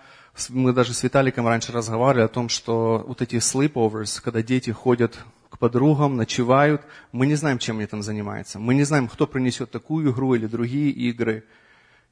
мы 0.50 0.73
даже 0.73 0.95
с 0.95 1.03
Виталиком 1.03 1.47
раньше 1.47 1.73
разговаривали 1.73 2.25
о 2.25 2.29
том, 2.29 2.49
что 2.49 3.05
вот 3.07 3.23
эти 3.23 3.37
sleepovers, 3.37 4.21
когда 4.23 4.43
дети 4.43 4.71
ходят 4.71 5.19
к 5.49 5.59
подругам, 5.59 6.17
ночевают. 6.17 6.83
Мы 7.12 7.26
не 7.26 7.35
знаем, 7.35 7.59
чем 7.59 7.79
они 7.79 7.87
там 7.87 8.03
занимаются. 8.03 8.59
Мы 8.59 8.75
не 8.75 8.85
знаем, 8.85 9.09
кто 9.09 9.26
принесет 9.26 9.71
такую 9.71 10.12
игру 10.12 10.35
или 10.35 10.47
другие 10.47 10.91
игры. 10.91 11.45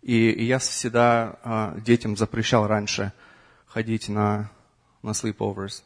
И, 0.04 0.30
и 0.30 0.44
я 0.44 0.58
всегда 0.58 1.38
а, 1.42 1.74
детям 1.78 2.14
запрещал 2.14 2.66
раньше 2.66 3.14
ходить 3.66 4.10
на, 4.10 4.50
на 5.02 5.12
sleepovers. 5.12 5.82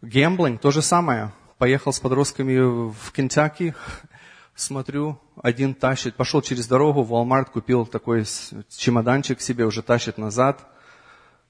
Гемблинг, 0.00 0.62
то 0.62 0.70
же 0.70 0.80
самое. 0.80 1.30
Поехал 1.58 1.92
с 1.92 2.00
подростками 2.00 2.56
в 2.56 3.12
Кентаки, 3.12 3.74
смотрю, 4.54 5.20
один 5.42 5.74
тащит, 5.74 6.14
пошел 6.14 6.40
через 6.40 6.66
дорогу, 6.66 7.02
в 7.02 7.12
Walmart 7.12 7.50
купил 7.52 7.84
такой 7.84 8.24
чемоданчик 8.70 9.42
себе, 9.42 9.66
уже 9.66 9.82
тащит 9.82 10.16
назад, 10.16 10.66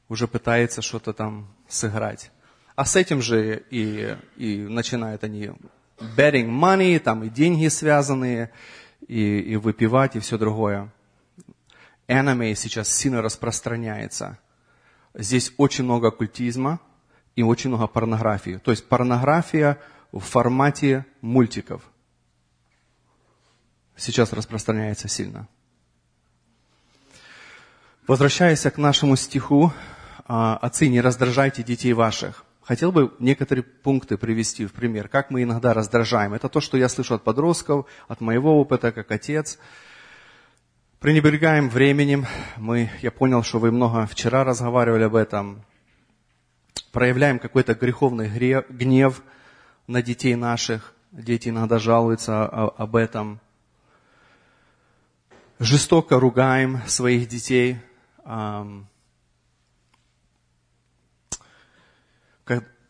уже 0.09 0.27
пытается 0.27 0.83
что-то 0.83 1.13
там 1.13 1.47
сыграть. 1.69 2.33
А 2.75 2.85
с 2.85 2.97
этим 2.97 3.23
же 3.23 3.63
и, 3.71 4.17
и 4.37 4.57
начинают 4.63 5.23
они 5.23 5.53
betting 6.17 6.49
money, 6.49 6.99
там 6.99 7.23
и 7.23 7.29
деньги 7.29 7.69
связанные, 7.69 8.51
и, 9.07 9.39
и 9.39 9.55
выпивать, 9.55 10.17
и 10.17 10.19
все 10.19 10.37
другое. 10.37 10.91
Anime 12.11 12.55
сейчас 12.55 12.93
сильно 12.93 13.23
распространяется. 13.23 14.39
Здесь 15.15 15.53
очень 15.57 15.85
много 15.85 16.09
оккультизма 16.09 16.81
и 17.37 17.43
очень 17.43 17.71
много 17.71 17.87
порнографии. 17.87 18.61
То 18.65 18.73
есть 18.73 18.89
порнография 18.89 19.79
в 20.13 20.21
формате 20.21 21.07
мультиков 21.21 21.83
сейчас 23.97 24.33
распространяется 24.33 25.09
сильно. 25.09 25.49
Возвращаясь 28.07 28.63
к 28.63 28.77
нашему 28.77 29.15
стиху, 29.15 29.73
а, 30.27 30.57
«Отцы, 30.57 30.89
не 30.89 31.01
раздражайте 31.01 31.63
детей 31.63 31.93
ваших». 31.93 32.45
Хотел 32.63 32.93
бы 32.93 33.15
некоторые 33.19 33.65
пункты 33.65 34.17
привести 34.17 34.67
в 34.67 34.73
пример, 34.73 35.09
как 35.09 35.31
мы 35.31 35.43
иногда 35.43 35.75
раздражаем. 35.75 36.35
Это 36.35 36.49
то, 36.49 36.61
что 36.61 36.77
я 36.77 36.89
слышу 36.89 37.15
от 37.15 37.25
подростков, 37.25 37.87
от 38.07 38.21
моего 38.21 38.61
опыта 38.61 38.93
как 38.93 39.11
отец. 39.11 39.59
Пренебрегаем 41.01 41.71
временем. 41.71 42.27
Мы, 42.59 42.91
я 43.01 43.11
понял, 43.11 43.43
что 43.43 43.59
вы 43.59 43.73
много 43.73 44.07
вчера 44.07 44.45
разговаривали 44.45 45.05
об 45.05 45.15
этом. 45.15 45.63
Проявляем 46.93 47.39
какой-то 47.39 47.75
греховный 47.75 48.29
гнев 48.69 49.23
на 49.87 50.03
детей 50.03 50.35
наших. 50.35 50.95
Дети 51.11 51.49
иногда 51.49 51.79
жалуются 51.79 52.45
об 52.45 52.97
этом. 52.97 53.41
Жестоко 55.59 56.21
ругаем 56.21 56.83
своих 56.87 57.29
детей 57.29 57.79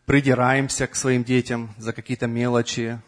придираемся 0.05 0.85
к 0.87 0.95
своим 0.97 1.23
детям 1.23 1.73
за 1.77 1.93
какие-то 1.93 2.27
мелочи. 2.27 2.99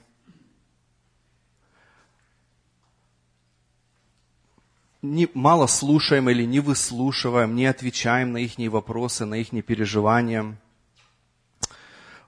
Не, 5.03 5.29
мало 5.33 5.67
слушаем 5.67 6.29
или 6.29 6.43
не 6.43 6.61
выслушиваем, 6.61 7.55
не 7.55 7.65
отвечаем 7.65 8.31
на 8.31 8.37
их 8.37 8.57
вопросы, 8.71 9.25
на 9.25 9.35
их 9.35 9.49
переживания. 9.65 10.57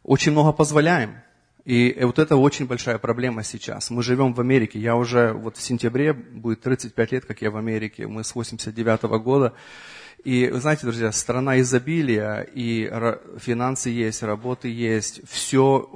Очень 0.03 0.33
много 0.33 0.51
позволяем. 0.51 1.15
И 1.63 1.97
вот 2.03 2.19
это 2.19 2.35
очень 2.35 2.67
большая 2.67 2.99
проблема 2.99 3.43
сейчас. 3.43 3.89
Мы 3.89 4.03
живем 4.03 4.33
в 4.33 4.41
Америке. 4.41 4.77
Я 4.77 4.97
уже 4.97 5.33
вот 5.33 5.57
в 5.57 5.61
сентябре, 5.61 6.13
будет 6.13 6.61
35 6.61 7.11
лет, 7.11 7.25
как 7.25 7.41
я 7.41 7.49
в 7.49 7.57
Америке. 7.57 8.05
Мы 8.05 8.23
с 8.23 8.35
89 8.35 9.03
-го 9.05 9.19
года. 9.19 9.53
И 10.23 10.47
вы 10.47 10.59
знаете, 10.59 10.85
друзья, 10.85 11.11
страна 11.11 11.59
изобилия, 11.59 12.41
и 12.41 12.91
финансы 13.39 13.89
есть, 13.89 14.23
работы 14.23 14.69
есть, 14.69 15.21
все, 15.29 15.87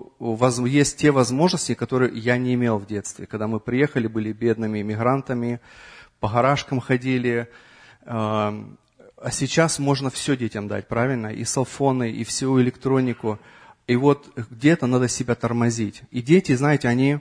есть 0.65 0.97
те 0.97 1.11
возможности, 1.11 1.73
которые 1.73 2.13
я 2.13 2.37
не 2.37 2.53
имел 2.53 2.77
в 2.77 2.85
детстве. 2.85 3.25
Когда 3.25 3.47
мы 3.47 3.59
приехали, 3.59 4.07
были 4.07 4.31
бедными 4.31 4.81
иммигрантами, 4.81 5.59
по 6.19 6.27
гаражкам 6.27 6.79
ходили, 6.79 7.49
а 9.21 9.31
сейчас 9.31 9.79
можно 9.79 10.09
все 10.09 10.37
детям 10.37 10.67
дать, 10.67 10.87
правильно? 10.87 11.27
И 11.27 11.43
селфоны, 11.43 12.11
и 12.11 12.23
всю 12.23 12.61
электронику. 12.61 13.39
И 13.87 13.95
вот 13.95 14.29
где-то 14.35 14.87
надо 14.87 15.07
себя 15.07 15.35
тормозить. 15.35 16.03
И 16.11 16.21
дети, 16.21 16.55
знаете, 16.55 16.87
они, 16.87 17.19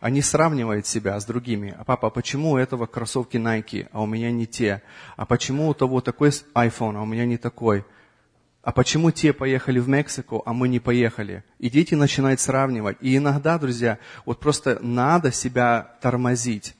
они 0.00 0.22
сравнивают 0.22 0.86
себя 0.86 1.20
с 1.20 1.24
другими. 1.24 1.74
А 1.78 1.84
папа, 1.84 2.08
а 2.08 2.10
почему 2.10 2.52
у 2.52 2.56
этого 2.56 2.86
кроссовки 2.86 3.36
Nike, 3.36 3.88
а 3.92 4.02
у 4.02 4.06
меня 4.06 4.30
не 4.30 4.46
те? 4.46 4.82
А 5.16 5.26
почему 5.26 5.68
у 5.68 5.74
того 5.74 6.00
такой 6.00 6.30
iPhone, 6.54 6.96
а 6.96 7.02
у 7.02 7.06
меня 7.06 7.26
не 7.26 7.36
такой? 7.36 7.84
А 8.62 8.72
почему 8.72 9.12
те 9.12 9.32
поехали 9.32 9.78
в 9.78 9.88
Мексику, 9.88 10.42
а 10.44 10.52
мы 10.52 10.68
не 10.68 10.80
поехали? 10.80 11.44
И 11.60 11.70
дети 11.70 11.94
начинают 11.94 12.40
сравнивать. 12.40 12.96
И 13.00 13.16
иногда, 13.16 13.58
друзья, 13.58 13.98
вот 14.24 14.40
просто 14.40 14.80
надо 14.82 15.30
себя 15.30 15.96
тормозить. 16.00 16.74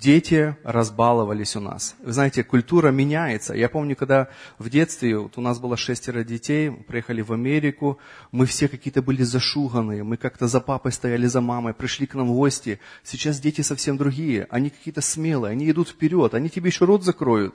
Дети 0.00 0.56
разбаловались 0.64 1.54
у 1.54 1.60
нас. 1.60 1.96
Вы 2.02 2.12
знаете, 2.12 2.42
культура 2.42 2.90
меняется. 2.90 3.52
Я 3.52 3.68
помню, 3.68 3.94
когда 3.94 4.28
в 4.58 4.70
детстве, 4.70 5.18
вот 5.18 5.36
у 5.36 5.42
нас 5.42 5.58
было 5.58 5.76
шестеро 5.76 6.24
детей, 6.24 6.70
приехали 6.70 7.20
в 7.20 7.30
Америку, 7.30 7.98
мы 8.30 8.46
все 8.46 8.68
какие-то 8.68 9.02
были 9.02 9.22
зашуганные, 9.22 10.02
мы 10.02 10.16
как-то 10.16 10.48
за 10.48 10.60
папой 10.60 10.92
стояли, 10.92 11.26
за 11.26 11.42
мамой, 11.42 11.74
пришли 11.74 12.06
к 12.06 12.14
нам 12.14 12.28
в 12.28 12.34
гости. 12.34 12.80
Сейчас 13.02 13.38
дети 13.38 13.60
совсем 13.60 13.98
другие, 13.98 14.46
они 14.48 14.70
какие-то 14.70 15.02
смелые, 15.02 15.52
они 15.52 15.70
идут 15.70 15.90
вперед, 15.90 16.32
они 16.32 16.48
тебе 16.48 16.68
еще 16.68 16.86
рот 16.86 17.04
закроют. 17.04 17.54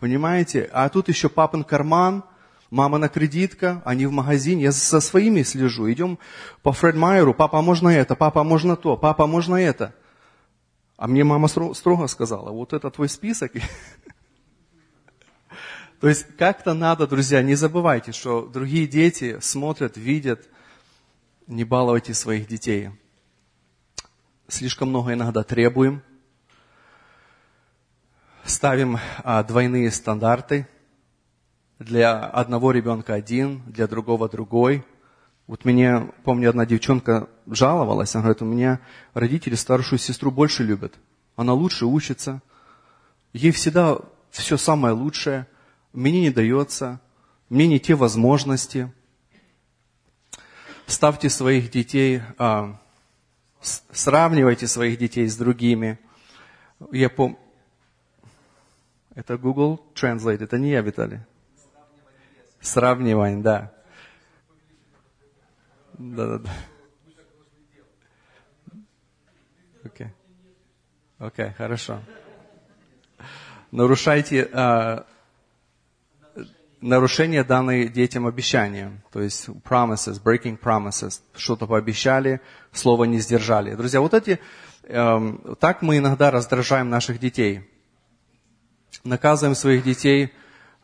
Понимаете? 0.00 0.68
А 0.72 0.88
тут 0.88 1.08
еще 1.08 1.28
папин 1.28 1.62
карман, 1.62 2.24
мама 2.70 2.98
на 2.98 3.08
кредитка, 3.08 3.82
они 3.84 4.06
в 4.06 4.10
магазине, 4.10 4.64
я 4.64 4.72
со 4.72 5.00
своими 5.00 5.42
слежу. 5.44 5.88
Идем 5.92 6.18
по 6.62 6.72
Фред 6.72 6.96
Майеру, 6.96 7.34
папа, 7.34 7.62
можно 7.62 7.88
это, 7.88 8.16
папа, 8.16 8.42
можно 8.42 8.74
то, 8.74 8.96
папа, 8.96 9.28
можно 9.28 9.54
это. 9.54 9.94
А 10.98 11.06
мне 11.06 11.22
мама 11.22 11.46
строго 11.46 12.08
сказала, 12.08 12.50
вот 12.50 12.72
это 12.72 12.90
твой 12.90 13.08
список. 13.08 13.52
То 16.00 16.08
есть 16.08 16.26
как-то 16.36 16.74
надо, 16.74 17.06
друзья, 17.06 17.40
не 17.40 17.54
забывайте, 17.54 18.10
что 18.10 18.46
другие 18.46 18.88
дети 18.88 19.38
смотрят, 19.40 19.96
видят, 19.96 20.48
не 21.46 21.62
балуйте 21.62 22.14
своих 22.14 22.48
детей. 22.48 22.90
Слишком 24.48 24.88
много 24.88 25.12
иногда 25.12 25.44
требуем, 25.44 26.02
ставим 28.42 28.98
а, 29.22 29.44
двойные 29.44 29.92
стандарты. 29.92 30.66
Для 31.78 32.24
одного 32.24 32.72
ребенка 32.72 33.14
один, 33.14 33.62
для 33.66 33.86
другого 33.86 34.28
другой– 34.28 34.84
вот 35.48 35.64
мне, 35.64 36.12
помню, 36.24 36.50
одна 36.50 36.66
девчонка 36.66 37.26
жаловалась, 37.46 38.14
она 38.14 38.24
говорит, 38.24 38.42
у 38.42 38.44
меня 38.44 38.80
родители 39.14 39.54
старшую 39.54 39.98
сестру 39.98 40.30
больше 40.30 40.62
любят. 40.62 40.94
Она 41.36 41.54
лучше 41.54 41.86
учится, 41.86 42.42
ей 43.32 43.50
всегда 43.50 43.98
все 44.30 44.58
самое 44.58 44.92
лучшее, 44.92 45.46
мне 45.94 46.20
не 46.20 46.30
дается, 46.30 47.00
мне 47.48 47.66
не 47.66 47.80
те 47.80 47.94
возможности. 47.94 48.92
Ставьте 50.86 51.30
своих 51.30 51.70
детей, 51.70 52.20
а, 52.36 52.78
сравнивайте 53.90 54.66
своих 54.66 54.98
детей 54.98 55.26
с 55.26 55.36
другими. 55.36 55.98
Я 56.92 57.08
помню, 57.08 57.38
это 59.14 59.38
Google 59.38 59.80
Translate, 59.94 60.44
это 60.44 60.58
не 60.58 60.70
я, 60.70 60.82
Виталий. 60.82 61.20
Сравнивание, 62.60 63.42
да. 63.42 63.77
Да, 65.98 66.26
да, 66.26 66.38
да. 66.38 66.50
Окей. 69.84 70.08
Окей, 71.18 71.50
хорошо. 71.56 72.00
Нарушайте 73.72 74.48
э, 74.52 75.02
нарушение 76.80 77.42
данной 77.42 77.88
детям 77.88 78.28
обещания, 78.28 79.02
то 79.10 79.20
есть 79.20 79.48
promises, 79.48 80.22
breaking 80.22 80.60
promises, 80.60 81.20
что-то 81.34 81.66
пообещали, 81.66 82.40
слово 82.72 83.04
не 83.04 83.18
сдержали. 83.18 83.74
Друзья, 83.74 84.00
вот 84.00 84.14
эти, 84.14 84.38
э, 84.84 85.38
так 85.58 85.82
мы 85.82 85.98
иногда 85.98 86.30
раздражаем 86.30 86.90
наших 86.90 87.18
детей. 87.18 87.68
Наказываем 89.02 89.56
своих 89.56 89.82
детей 89.82 90.32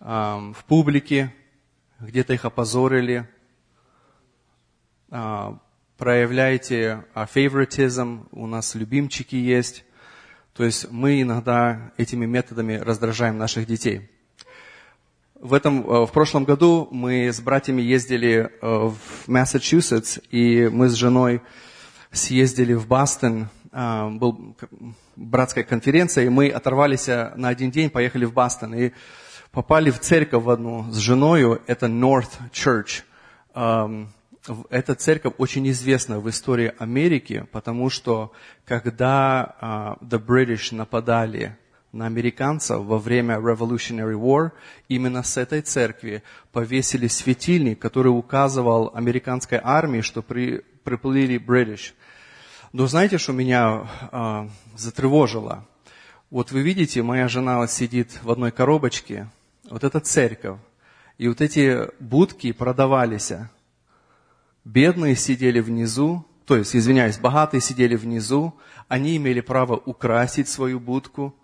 э, 0.00 0.04
в 0.04 0.64
публике, 0.66 1.32
где-то 2.00 2.32
их 2.32 2.44
опозорили, 2.44 3.28
а, 5.16 5.58
проявляйте 5.96 7.04
фаворитизм, 7.14 8.26
у 8.32 8.48
нас 8.48 8.74
любимчики 8.74 9.36
есть. 9.36 9.84
То 10.54 10.64
есть 10.64 10.90
мы 10.90 11.22
иногда 11.22 11.92
этими 11.96 12.26
методами 12.26 12.74
раздражаем 12.74 13.38
наших 13.38 13.64
детей. 13.68 14.10
В, 15.36 15.54
этом, 15.54 15.88
э, 15.88 16.06
в 16.06 16.10
прошлом 16.10 16.42
году 16.42 16.88
мы 16.90 17.28
с 17.28 17.40
братьями 17.40 17.80
ездили 17.80 18.50
э, 18.60 18.66
в 18.66 19.28
Массачусетс, 19.28 20.18
и 20.32 20.66
мы 20.66 20.88
с 20.88 20.94
женой 20.94 21.42
съездили 22.10 22.74
в 22.74 22.88
Бостон. 22.88 23.50
А, 23.70 24.10
был 24.10 24.56
братская 25.14 25.62
конференция, 25.62 26.24
и 26.24 26.28
мы 26.28 26.48
оторвались 26.48 27.06
на 27.06 27.50
один 27.50 27.70
день, 27.70 27.88
поехали 27.88 28.24
в 28.24 28.32
Бостон. 28.32 28.74
И 28.74 28.90
попали 29.52 29.92
в 29.92 30.00
церковь 30.00 30.48
одну 30.48 30.90
с 30.90 30.96
женой, 30.96 31.60
это 31.68 31.86
North 31.86 32.32
Church 32.52 33.04
эта 34.70 34.94
церковь 34.94 35.34
очень 35.38 35.68
известна 35.70 36.20
в 36.20 36.28
истории 36.28 36.74
Америки, 36.78 37.46
потому 37.52 37.88
что 37.88 38.32
когда 38.66 39.56
uh, 39.60 39.98
the 40.06 40.24
British 40.24 40.74
нападали 40.74 41.56
на 41.92 42.06
американцев 42.06 42.80
во 42.80 42.98
время 42.98 43.36
Revolutionary 43.36 44.14
War, 44.14 44.50
именно 44.88 45.22
с 45.22 45.36
этой 45.36 45.62
церкви 45.62 46.22
повесили 46.52 47.06
светильник, 47.06 47.78
который 47.78 48.08
указывал 48.08 48.90
американской 48.94 49.60
армии, 49.62 50.02
что 50.02 50.20
при, 50.20 50.62
приплыли 50.82 51.36
British. 51.36 51.92
Но 52.72 52.86
знаете, 52.86 53.18
что 53.18 53.32
меня 53.32 53.88
uh, 54.10 54.50
затревожило? 54.76 55.66
Вот 56.30 56.50
вы 56.50 56.62
видите, 56.62 57.02
моя 57.02 57.28
жена 57.28 57.66
сидит 57.66 58.18
в 58.22 58.30
одной 58.30 58.50
коробочке, 58.50 59.28
вот 59.70 59.84
эта 59.84 60.00
церковь, 60.00 60.58
и 61.16 61.28
вот 61.28 61.40
эти 61.40 61.88
будки 62.00 62.50
продавались 62.52 63.32
Бедные 64.64 65.14
сидели 65.14 65.60
внизу, 65.60 66.26
то 66.46 66.56
есть, 66.56 66.74
извиняюсь, 66.74 67.18
богатые 67.18 67.60
сидели 67.60 67.96
внизу, 67.96 68.54
они 68.88 69.16
имели 69.16 69.40
право 69.40 69.76
украсить 69.76 70.48
свою 70.48 70.80
будку, 70.80 71.34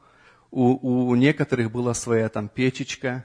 у, 0.50 1.08
у 1.08 1.14
некоторых 1.14 1.70
была 1.70 1.94
своя 1.94 2.28
там 2.28 2.48
печечка, 2.48 3.24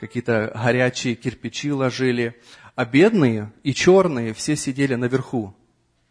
какие-то 0.00 0.52
горячие 0.54 1.14
кирпичи 1.14 1.72
ложили, 1.72 2.40
а 2.74 2.84
бедные 2.84 3.52
и 3.62 3.72
черные 3.72 4.34
все 4.34 4.56
сидели 4.56 4.94
наверху, 4.96 5.54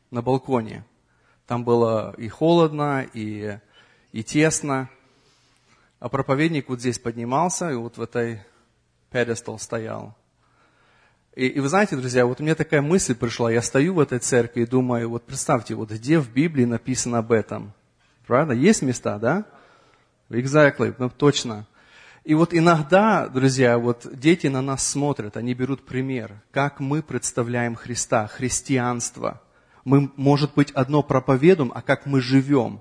на 0.10 0.22
балконе. 0.22 0.86
Там 1.46 1.66
было 1.66 2.16
и 2.18 2.30
холодно, 2.30 3.06
и, 3.14 3.60
и 4.14 4.24
тесно. 4.24 4.90
А 6.00 6.08
проповедник 6.08 6.70
вот 6.70 6.80
здесь 6.80 7.00
поднимался, 7.00 7.70
и 7.70 7.76
вот 7.76 7.98
в 7.98 8.02
этой 8.02 8.42
педестал 9.12 9.60
стоял. 9.60 10.16
И, 11.36 11.48
и 11.48 11.60
вы 11.60 11.68
знаете, 11.68 11.96
друзья, 11.96 12.26
вот 12.26 12.40
у 12.40 12.44
меня 12.44 12.54
такая 12.54 12.82
мысль 12.82 13.16
пришла, 13.16 13.52
я 13.52 13.62
стою 13.62 13.96
в 13.96 14.00
этой 14.00 14.20
церкви 14.20 14.62
и 14.62 14.66
думаю, 14.68 15.10
вот 15.10 15.24
представьте, 15.24 15.74
вот 15.74 15.90
где 15.90 16.20
в 16.20 16.32
Библии 16.32 16.66
написано 16.66 17.20
об 17.20 17.32
этом? 17.32 17.74
Правда? 18.28 18.54
Есть 18.54 18.84
места, 18.84 19.18
да? 19.18 19.46
Exactly, 20.30 20.94
ну 21.00 21.10
точно. 21.10 21.66
И 22.24 22.36
вот 22.36 22.54
иногда, 22.54 23.28
друзья, 23.28 23.78
вот 23.78 24.08
дети 24.14 24.48
на 24.48 24.62
нас 24.62 24.88
смотрят, 24.88 25.36
они 25.36 25.54
берут 25.54 25.86
пример, 25.86 26.32
как 26.52 26.80
мы 26.80 27.02
представляем 27.02 27.76
Христа, 27.76 28.28
христианство. 28.28 29.42
Мы, 29.84 30.12
может 30.16 30.54
быть, 30.54 30.72
одно 30.72 31.04
проповедуем, 31.04 31.72
а 31.76 31.82
как 31.82 32.06
мы 32.06 32.22
живем, 32.22 32.80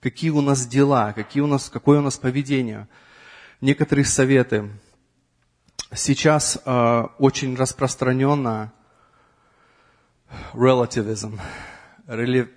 какие 0.00 0.30
у 0.30 0.40
нас 0.40 0.66
дела, 0.66 1.12
какие 1.14 1.42
у 1.42 1.48
нас, 1.48 1.68
какое 1.68 1.98
у 1.98 2.02
нас 2.02 2.16
поведение. 2.16 2.86
Некоторые 3.60 4.04
советы 4.04 4.70
сейчас 5.92 6.58
э, 6.64 7.06
очень 7.18 7.56
распространенно 7.56 8.72
relativism. 10.52 11.38
Reli... 12.06 12.48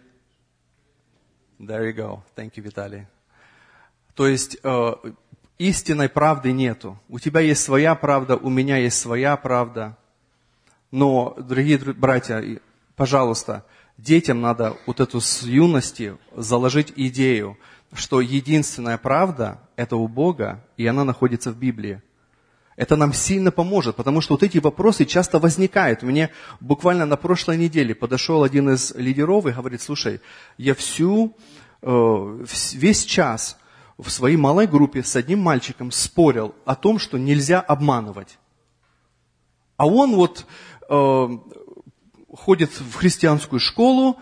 There 1.59 1.85
you 1.85 1.93
go. 1.93 2.21
Thank 2.35 2.55
you, 2.55 2.61
Виталий. 2.61 3.05
То 4.15 4.27
есть 4.27 4.57
э, 4.63 4.93
истинной 5.57 6.09
правды 6.09 6.51
нету. 6.51 6.99
У 7.09 7.19
тебя 7.19 7.41
есть 7.41 7.63
своя 7.63 7.95
правда, 7.95 8.37
у 8.37 8.49
меня 8.49 8.77
есть 8.77 8.99
своя 8.99 9.35
правда. 9.37 9.97
Но, 10.91 11.35
дорогие 11.37 11.77
братья, 11.77 12.59
пожалуйста, 12.95 13.65
детям 13.97 14.41
надо 14.41 14.75
вот 14.87 14.99
эту 14.99 15.21
с 15.21 15.43
юности 15.43 16.17
заложить 16.35 16.93
идею, 16.95 17.57
что 17.93 18.21
единственная 18.21 18.97
правда– 18.97 19.59
это 19.75 19.97
у 19.97 20.07
Бога, 20.07 20.65
и 20.77 20.87
она 20.87 21.03
находится 21.03 21.51
в 21.51 21.57
Библии. 21.57 22.01
Это 22.79 22.95
нам 22.95 23.11
сильно 23.11 23.51
поможет, 23.51 23.97
потому 23.97 24.21
что 24.21 24.35
вот 24.35 24.43
эти 24.43 24.57
вопросы 24.57 25.03
часто 25.03 25.37
возникают. 25.37 26.01
Мне 26.01 26.29
буквально 26.61 27.05
на 27.05 27.17
прошлой 27.17 27.57
неделе 27.57 27.93
подошел 27.93 28.41
один 28.41 28.69
из 28.69 28.95
лидеров 28.95 29.45
и 29.47 29.51
говорит, 29.51 29.81
слушай, 29.81 30.21
я 30.57 30.73
всю, 30.73 31.35
э, 31.81 32.45
весь 32.73 33.03
час 33.03 33.57
в 33.97 34.09
своей 34.09 34.37
малой 34.37 34.65
группе 34.65 35.03
с 35.03 35.17
одним 35.17 35.39
мальчиком 35.39 35.91
спорил 35.91 36.55
о 36.63 36.75
том, 36.75 36.99
что 36.99 37.17
нельзя 37.17 37.59
обманывать. 37.59 38.39
А 39.75 39.85
он 39.85 40.15
вот 40.15 40.45
э, 40.89 41.27
ходит 42.33 42.71
в 42.79 42.93
христианскую 42.93 43.59
школу, 43.59 44.15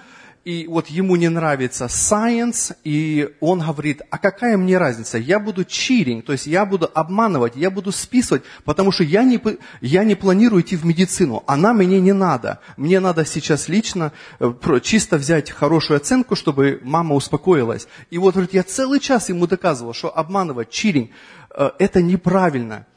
и 0.47 0.65
вот 0.65 0.88
ему 0.88 1.17
не 1.17 1.27
нравится 1.27 1.88
science, 1.88 2.73
и 2.86 3.36
он 3.41 3.60
говорит, 3.60 4.01
а 4.10 4.17
какая 4.17 4.55
мне 4.55 4.77
разница, 4.77 5.17
я 5.17 5.41
буду 5.41 5.63
cheating, 5.63 6.21
то 6.21 6.31
есть 6.31 6.47
я 6.47 6.65
буду 6.65 6.89
обманывать, 6.93 7.57
я 7.57 7.69
буду 7.69 7.91
списывать, 7.91 8.43
потому 8.63 8.93
что 8.93 9.03
я 9.03 9.25
не, 9.25 9.41
я 9.81 10.05
не 10.05 10.15
планирую 10.15 10.62
идти 10.62 10.77
в 10.77 10.86
медицину, 10.86 11.43
она 11.47 11.73
мне 11.73 11.99
не 11.99 12.13
надо. 12.13 12.62
Мне 12.77 13.01
надо 13.01 13.25
сейчас 13.25 13.67
лично 13.67 14.13
э, 14.39 14.53
чисто 14.81 15.17
взять 15.17 15.51
хорошую 15.51 15.97
оценку, 15.97 16.38
чтобы 16.38 16.79
мама 16.81 17.15
успокоилась. 17.15 17.89
И 18.10 18.17
вот 18.17 18.36
говорит, 18.36 18.53
я 18.53 18.63
целый 18.63 19.01
час 19.01 19.27
ему 19.27 19.47
доказывал, 19.47 19.93
что 19.93 20.17
обманывать, 20.17 20.69
cheating, 20.69 21.10
э, 21.49 21.71
это 21.77 22.01
неправильно. 22.01 22.88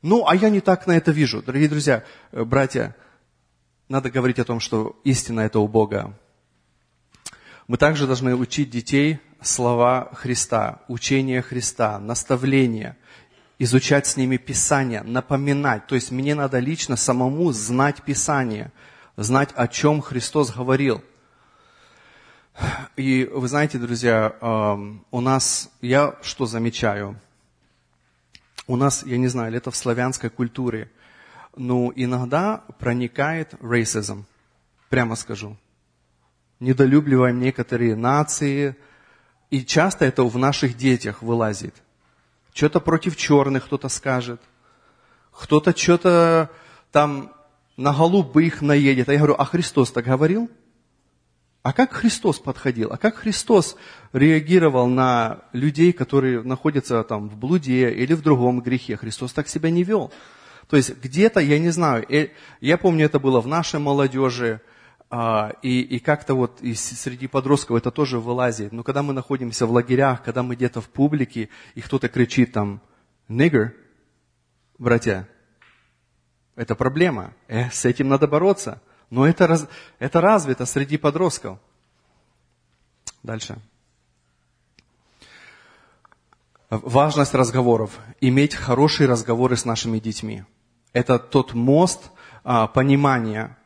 Ну, 0.00 0.24
а 0.28 0.36
я 0.36 0.48
не 0.48 0.60
так 0.60 0.86
на 0.86 0.96
это 0.96 1.10
вижу. 1.10 1.42
Дорогие 1.42 1.68
друзья, 1.68 2.04
э, 2.30 2.44
братья, 2.44 2.94
надо 3.88 4.12
говорить 4.12 4.38
о 4.38 4.44
том, 4.44 4.60
что 4.60 4.94
истина 5.02 5.40
это 5.40 5.58
у 5.58 5.66
Бога. 5.66 6.14
Мы 7.68 7.78
также 7.78 8.06
должны 8.06 8.36
учить 8.36 8.70
детей 8.70 9.18
слова 9.40 10.10
Христа, 10.12 10.82
учение 10.86 11.42
Христа, 11.42 11.98
наставления, 11.98 12.96
изучать 13.58 14.06
с 14.06 14.16
ними 14.16 14.36
Писание, 14.36 15.02
напоминать. 15.02 15.88
То 15.88 15.96
есть 15.96 16.12
мне 16.12 16.36
надо 16.36 16.60
лично 16.60 16.94
самому 16.94 17.50
знать 17.50 18.02
Писание, 18.02 18.70
знать, 19.16 19.50
о 19.56 19.66
чем 19.66 20.00
Христос 20.00 20.52
говорил. 20.52 21.02
И 22.94 23.28
вы 23.32 23.48
знаете, 23.48 23.78
друзья, 23.78 24.36
эм, 24.40 25.04
у 25.10 25.20
нас, 25.20 25.68
я 25.80 26.14
что 26.22 26.46
замечаю, 26.46 27.20
у 28.68 28.76
нас, 28.76 29.02
я 29.04 29.18
не 29.18 29.26
знаю, 29.26 29.52
это 29.54 29.72
в 29.72 29.76
славянской 29.76 30.30
культуре, 30.30 30.90
но 31.56 31.92
иногда 31.96 32.62
проникает 32.78 33.54
racism, 33.54 34.22
прямо 34.88 35.16
скажу 35.16 35.56
недолюбливаем 36.60 37.40
некоторые 37.40 37.96
нации, 37.96 38.76
и 39.50 39.64
часто 39.64 40.04
это 40.04 40.24
в 40.24 40.36
наших 40.38 40.76
детях 40.76 41.22
вылазит. 41.22 41.74
Что-то 42.52 42.80
против 42.80 43.16
черных 43.16 43.66
кто-то 43.66 43.88
скажет, 43.88 44.40
кто-то 45.30 45.76
что-то 45.76 46.50
там 46.90 47.32
на 47.76 47.92
голубых 47.92 48.62
наедет. 48.62 49.08
А 49.08 49.12
я 49.12 49.18
говорю, 49.18 49.34
а 49.38 49.44
Христос 49.44 49.90
так 49.90 50.06
говорил? 50.06 50.50
А 51.62 51.72
как 51.72 51.92
Христос 51.92 52.38
подходил? 52.38 52.92
А 52.92 52.96
как 52.96 53.16
Христос 53.16 53.76
реагировал 54.12 54.86
на 54.86 55.40
людей, 55.52 55.92
которые 55.92 56.42
находятся 56.42 57.02
там 57.02 57.28
в 57.28 57.36
блуде 57.36 57.90
или 57.90 58.14
в 58.14 58.22
другом 58.22 58.60
грехе? 58.60 58.96
Христос 58.96 59.32
так 59.32 59.48
себя 59.48 59.70
не 59.70 59.82
вел. 59.82 60.12
То 60.68 60.76
есть 60.76 60.96
где-то, 61.02 61.40
я 61.40 61.58
не 61.58 61.70
знаю, 61.70 62.06
э, 62.08 62.28
я 62.60 62.78
помню, 62.78 63.06
это 63.06 63.18
было 63.18 63.40
в 63.40 63.46
нашей 63.46 63.80
молодежи, 63.80 64.60
а, 65.08 65.52
и, 65.62 65.80
и 65.80 65.98
как-то 65.98 66.34
вот 66.34 66.60
и 66.62 66.74
среди 66.74 67.28
подростков 67.28 67.76
это 67.76 67.90
тоже 67.90 68.18
вылазит. 68.18 68.72
Но 68.72 68.82
когда 68.82 69.02
мы 69.02 69.12
находимся 69.12 69.66
в 69.66 69.70
лагерях, 69.70 70.22
когда 70.22 70.42
мы 70.42 70.56
где-то 70.56 70.80
в 70.80 70.88
публике, 70.88 71.48
и 71.74 71.80
кто-то 71.80 72.08
кричит 72.08 72.52
там 72.52 72.80
«нигер», 73.28 73.74
братья, 74.78 75.28
это 76.56 76.74
проблема. 76.74 77.34
Э, 77.46 77.70
с 77.70 77.84
этим 77.84 78.08
надо 78.08 78.26
бороться. 78.26 78.82
Но 79.10 79.26
это, 79.26 79.46
раз, 79.46 79.68
это 79.98 80.20
развито 80.20 80.66
среди 80.66 80.96
подростков. 80.96 81.58
Дальше. 83.22 83.58
Важность 86.68 87.34
разговоров. 87.34 88.00
Иметь 88.20 88.54
хорошие 88.54 89.08
разговоры 89.08 89.56
с 89.56 89.64
нашими 89.64 90.00
детьми. 90.00 90.44
Это 90.92 91.18
тот 91.18 91.54
мост 91.54 92.10
а, 92.42 92.66
понимания 92.66 93.56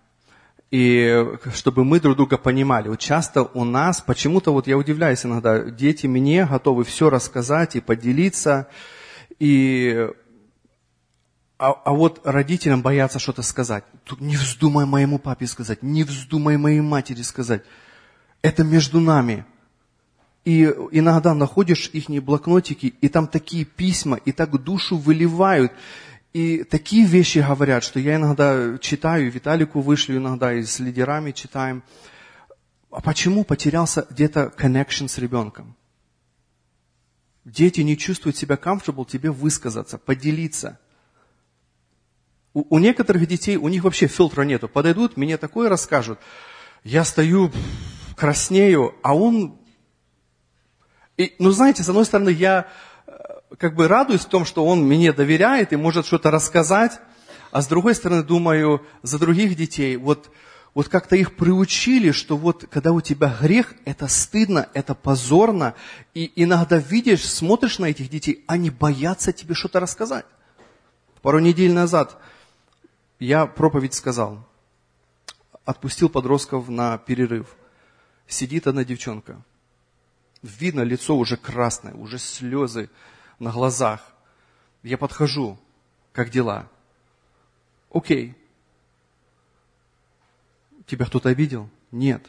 и 0.71 1.27
чтобы 1.53 1.85
мы 1.85 2.01
друг 2.01 2.17
друга 2.17 2.39
понимали. 2.39 2.89
Вот 2.89 3.01
часто 3.01 3.43
у 3.43 3.65
нас, 3.65 4.01
почему-то 4.01 4.53
вот 4.53 4.69
я 4.69 4.77
удивляюсь 4.77 5.25
иногда, 5.27 5.65
дети 5.65 6.07
мне 6.07 6.47
готовы 6.47 6.85
все 6.85 7.11
рассказать 7.11 7.75
и 7.75 7.81
поделиться, 7.81 8.69
и, 9.41 10.09
а, 11.59 11.71
а 11.73 11.93
вот 11.93 12.21
родителям 12.25 12.83
боятся 12.83 13.19
что-то 13.19 13.43
сказать. 13.43 13.85
Тут 14.05 14.21
не 14.21 14.37
вздумай 14.37 14.87
моему 14.87 15.19
папе 15.19 15.47
сказать, 15.47 15.83
не 15.83 16.05
вздумай 16.05 16.57
моей 16.57 16.81
матери 16.81 17.23
сказать. 17.23 17.63
Это 18.43 18.63
между 18.63 19.01
нами. 19.01 19.45
И 20.45 20.65
иногда 20.93 21.35
находишь 21.35 21.91
их 21.93 22.09
блокнотики, 22.23 22.87
и 22.87 23.09
там 23.09 23.27
такие 23.27 23.65
письма, 23.65 24.17
и 24.25 24.33
так 24.33 24.51
душу 24.63 24.97
выливают. 24.97 25.73
И 26.33 26.63
такие 26.63 27.07
вещи 27.07 27.39
говорят, 27.39 27.83
что 27.83 27.99
я 27.99 28.15
иногда 28.15 28.79
читаю, 28.79 29.31
Виталику 29.31 29.81
вышлю 29.81 30.19
иногда, 30.19 30.53
и 30.55 30.63
с 30.63 30.79
лидерами 30.79 31.33
читаем. 31.33 31.83
А 32.91 33.01
почему 33.01 33.45
потерялся 33.45 34.07
где-то 34.09 34.53
connection 34.57 35.09
с 35.09 35.19
ребенком? 35.19 35.77
Дети 37.45 37.81
не 37.81 37.97
чувствуют 37.97 38.37
себя 38.37 38.55
comfortable 38.55 39.07
тебе 39.07 39.31
высказаться, 39.31 39.99
поделиться. 39.99 40.79
У, 42.55 42.77
у 42.77 42.79
некоторых 42.79 43.27
детей, 43.27 43.57
у 43.57 43.69
них 43.69 43.83
вообще 43.83 44.07
фильтра 44.07 44.43
нету. 44.43 44.69
Подойдут, 44.69 45.17
мне 45.17 45.37
такое 45.37 45.69
расскажут. 45.69 46.21
Я 46.85 47.05
стою, 47.05 47.51
краснею, 48.17 48.95
а 49.03 49.17
он... 49.17 49.59
И, 51.17 51.35
ну, 51.39 51.51
знаете, 51.51 51.83
с 51.83 51.89
одной 51.89 52.05
стороны, 52.05 52.31
я 52.31 52.69
как 53.59 53.75
бы 53.75 53.89
радуюсь 53.89 54.23
в 54.23 54.29
том, 54.29 54.45
что 54.45 54.65
он 54.65 54.83
мне 54.83 55.13
доверяет 55.13 55.73
и 55.73 55.77
может 55.77 56.07
что-то 56.07 56.31
рассказать, 56.31 57.01
а 57.51 57.63
с 57.63 57.67
другой 57.67 57.95
стороны 57.95 58.23
думаю 58.23 58.87
за 59.03 59.19
других 59.19 59.57
детей, 59.57 59.97
вот, 59.97 60.31
вот 60.75 60.89
как-то 60.89 61.17
их 61.17 61.35
приучили, 61.37 62.13
что 62.13 62.37
вот 62.37 62.67
когда 62.71 62.93
у 62.93 63.01
тебя 63.01 63.37
грех, 63.41 63.75
это 63.85 64.07
стыдно, 64.07 64.69
это 64.73 64.95
позорно, 64.95 65.75
и 66.15 66.31
иногда 66.37 66.79
видишь, 66.79 67.29
смотришь 67.29 67.79
на 67.79 67.87
этих 67.87 68.09
детей, 68.09 68.45
они 68.47 68.71
боятся 68.71 69.33
тебе 69.33 69.55
что-то 69.55 69.81
рассказать. 69.81 70.27
Пару 71.23 71.41
недель 71.41 71.73
назад 71.73 72.19
я 73.19 73.47
проповедь 73.47 73.95
сказал, 73.95 74.47
отпустил 75.65 76.09
подростков 76.09 76.69
на 76.69 76.99
перерыв. 76.99 77.57
Сидит 78.27 78.69
одна 78.69 78.85
девчонка, 78.85 79.43
видно, 80.41 80.83
лицо 80.83 81.17
уже 81.17 81.37
красное, 81.37 81.95
уже 81.95 82.19
слезы, 82.19 82.91
на 83.41 83.51
глазах. 83.51 84.15
Я 84.85 84.97
подхожу, 84.97 85.59
как 86.13 86.31
дела? 86.31 86.69
Окей. 87.93 88.37
Тебя 90.87 91.07
кто-то 91.07 91.29
обидел? 91.29 91.69
Нет. 91.91 92.25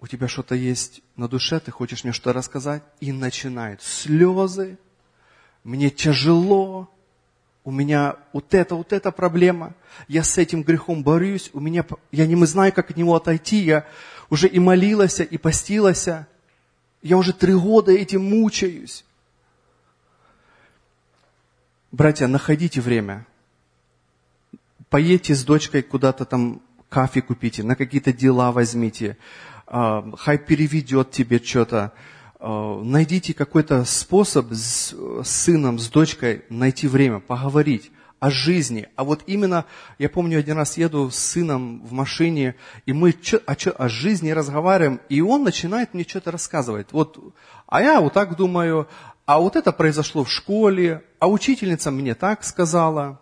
У 0.00 0.06
тебя 0.06 0.28
что-то 0.28 0.54
есть 0.54 1.00
на 1.16 1.28
душе, 1.28 1.60
ты 1.60 1.70
хочешь 1.70 2.04
мне 2.04 2.12
что-то 2.12 2.32
рассказать? 2.32 2.82
И 3.00 3.10
начинает 3.12 3.82
слезы. 3.82 4.78
Мне 5.64 5.90
тяжело. 5.90 6.88
У 7.64 7.70
меня 7.70 8.16
вот 8.32 8.52
это, 8.52 8.74
вот 8.74 8.92
эта 8.92 9.12
проблема. 9.12 9.74
Я 10.08 10.24
с 10.24 10.36
этим 10.38 10.62
грехом 10.62 11.04
борюсь. 11.04 11.50
У 11.52 11.60
меня, 11.60 11.86
я 12.10 12.26
не 12.26 12.46
знаю, 12.46 12.72
как 12.72 12.90
от 12.90 12.96
него 12.96 13.14
отойти. 13.14 13.58
Я 13.58 13.86
уже 14.28 14.48
и 14.48 14.58
молилась, 14.58 15.20
и 15.20 15.38
постилась. 15.38 16.08
Я 17.00 17.16
уже 17.16 17.32
три 17.32 17.54
года 17.54 17.92
этим 17.92 18.24
мучаюсь. 18.24 19.04
Братья, 21.92 22.26
находите 22.26 22.80
время. 22.80 23.26
Поедьте 24.88 25.34
с 25.34 25.44
дочкой 25.44 25.82
куда-то 25.82 26.24
там 26.24 26.62
кофе 26.88 27.20
купите, 27.20 27.62
на 27.62 27.76
какие-то 27.76 28.14
дела 28.14 28.50
возьмите. 28.50 29.18
А, 29.66 30.02
хай 30.16 30.38
переведет 30.38 31.10
тебе 31.10 31.38
что-то. 31.38 31.92
А, 32.40 32.82
найдите 32.82 33.34
какой-то 33.34 33.84
способ 33.84 34.50
с 34.52 34.94
сыном, 35.22 35.78
с 35.78 35.90
дочкой 35.90 36.46
найти 36.48 36.88
время, 36.88 37.20
поговорить. 37.20 37.92
о 38.22 38.30
жизни. 38.30 38.88
А 38.94 39.02
вот 39.02 39.24
именно, 39.26 39.64
я 39.98 40.08
помню, 40.08 40.38
один 40.38 40.56
раз 40.56 40.76
еду 40.76 41.10
с 41.10 41.16
сыном 41.16 41.84
в 41.84 41.92
машине, 41.92 42.54
и 42.86 42.92
мы 42.92 43.16
о, 43.46 43.54
о 43.54 43.88
жизни 43.88 44.30
разговариваем, 44.30 45.00
и 45.08 45.20
он 45.20 45.42
начинает 45.42 45.92
мне 45.92 46.04
что-то 46.04 46.30
рассказывать. 46.30 46.86
Вот, 46.92 47.18
а 47.66 47.82
я 47.82 48.00
вот 48.00 48.12
так 48.12 48.36
думаю, 48.36 48.86
а 49.24 49.38
вот 49.38 49.56
это 49.56 49.72
произошло 49.72 50.24
в 50.24 50.30
школе, 50.30 51.04
а 51.18 51.28
учительница 51.28 51.90
мне 51.90 52.14
так 52.14 52.44
сказала. 52.44 53.20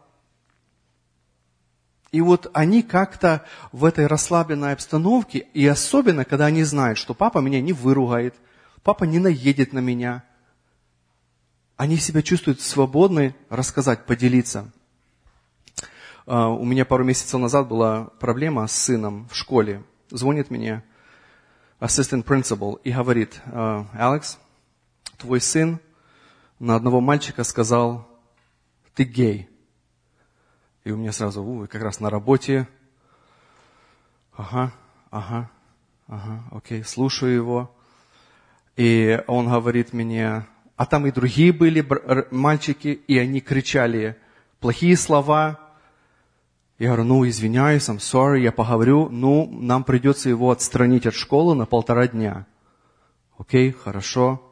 И 2.11 2.21
вот 2.21 2.51
они 2.55 2.83
как-то 2.83 3.45
в 3.71 3.85
этой 3.85 4.07
расслабленной 4.07 4.73
обстановке, 4.73 5.47
и 5.55 5.67
особенно, 5.67 6.25
когда 6.25 6.47
они 6.47 6.65
знают, 6.65 6.99
что 6.99 7.15
папа 7.15 7.39
меня 7.39 7.61
не 7.61 7.73
выругает, 7.73 8.35
папа 8.83 9.05
не 9.05 9.19
наедет 9.19 9.73
на 9.73 9.79
меня, 9.79 10.25
они 11.77 11.97
себя 11.99 12.23
чувствуют 12.23 12.61
свободны 12.61 13.35
рассказать, 13.49 14.07
поделиться. 14.07 14.71
А, 16.27 16.49
у 16.49 16.65
меня 16.65 16.85
пару 16.85 17.05
месяцев 17.05 17.41
назад 17.41 17.69
была 17.69 18.05
проблема 18.19 18.67
с 18.67 18.73
сыном 18.73 19.29
в 19.31 19.37
школе. 19.37 19.83
Звонит 20.11 20.51
мне 20.51 20.83
principal 21.81 22.81
и 22.83 22.93
говорит, 22.93 23.41
«А, 23.47 23.87
Алекс, 23.93 24.39
твой 25.17 25.41
сын 25.41 25.81
на 26.61 26.77
одного 26.77 27.01
мальчика 27.01 27.43
сказал, 27.43 28.07
ты 28.95 29.05
гей. 29.05 29.49
И 30.85 30.93
у 30.93 30.97
меня 30.97 31.11
сразу, 31.11 31.43
у, 31.43 31.67
как 31.67 31.83
раз 31.83 32.01
на 32.01 32.11
работе. 32.11 32.69
Ага, 34.37 34.73
ага, 35.11 35.51
ага, 36.07 36.45
окей, 36.53 36.85
слушаю 36.85 37.35
его. 37.35 37.75
И 38.77 39.23
он 39.27 39.49
говорит 39.49 39.93
мне, 39.95 40.47
а 40.77 40.87
там 40.87 41.07
и 41.07 41.11
другие 41.11 41.53
были 41.53 41.87
мальчики, 42.31 42.89
и 42.89 43.19
они 43.19 43.41
кричали 43.41 44.17
плохие 44.61 44.97
слова. 44.97 45.59
Я 46.79 46.89
говорю, 46.89 47.05
ну, 47.05 47.29
извиняюсь, 47.29 47.89
I'm 47.89 47.99
sorry, 47.99 48.41
я 48.41 48.53
поговорю, 48.53 49.09
ну, 49.09 49.49
нам 49.51 49.83
придется 49.83 50.29
его 50.29 50.51
отстранить 50.51 51.07
от 51.07 51.15
школы 51.15 51.55
на 51.55 51.65
полтора 51.65 52.07
дня. 52.07 52.47
Окей, 53.39 53.73
хорошо. 53.73 54.50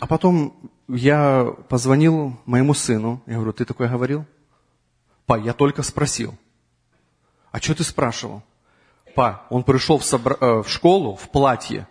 А 0.00 0.06
потом 0.06 0.70
я 0.88 1.54
позвонил 1.68 2.36
моему 2.46 2.74
сыну. 2.74 3.22
Я 3.26 3.34
говорю, 3.34 3.52
ты 3.52 3.64
такое 3.64 3.88
говорил? 3.88 4.24
Па, 5.26 5.38
я 5.38 5.52
только 5.52 5.82
спросил. 5.82 6.34
А 7.50 7.58
что 7.58 7.74
ты 7.74 7.84
спрашивал? 7.84 8.42
Па, 9.14 9.46
он 9.48 9.62
пришел 9.62 9.98
в, 9.98 10.04
собра... 10.04 10.36
э, 10.40 10.62
в 10.62 10.68
школу 10.68 11.14
в 11.14 11.30
платье. 11.30 11.86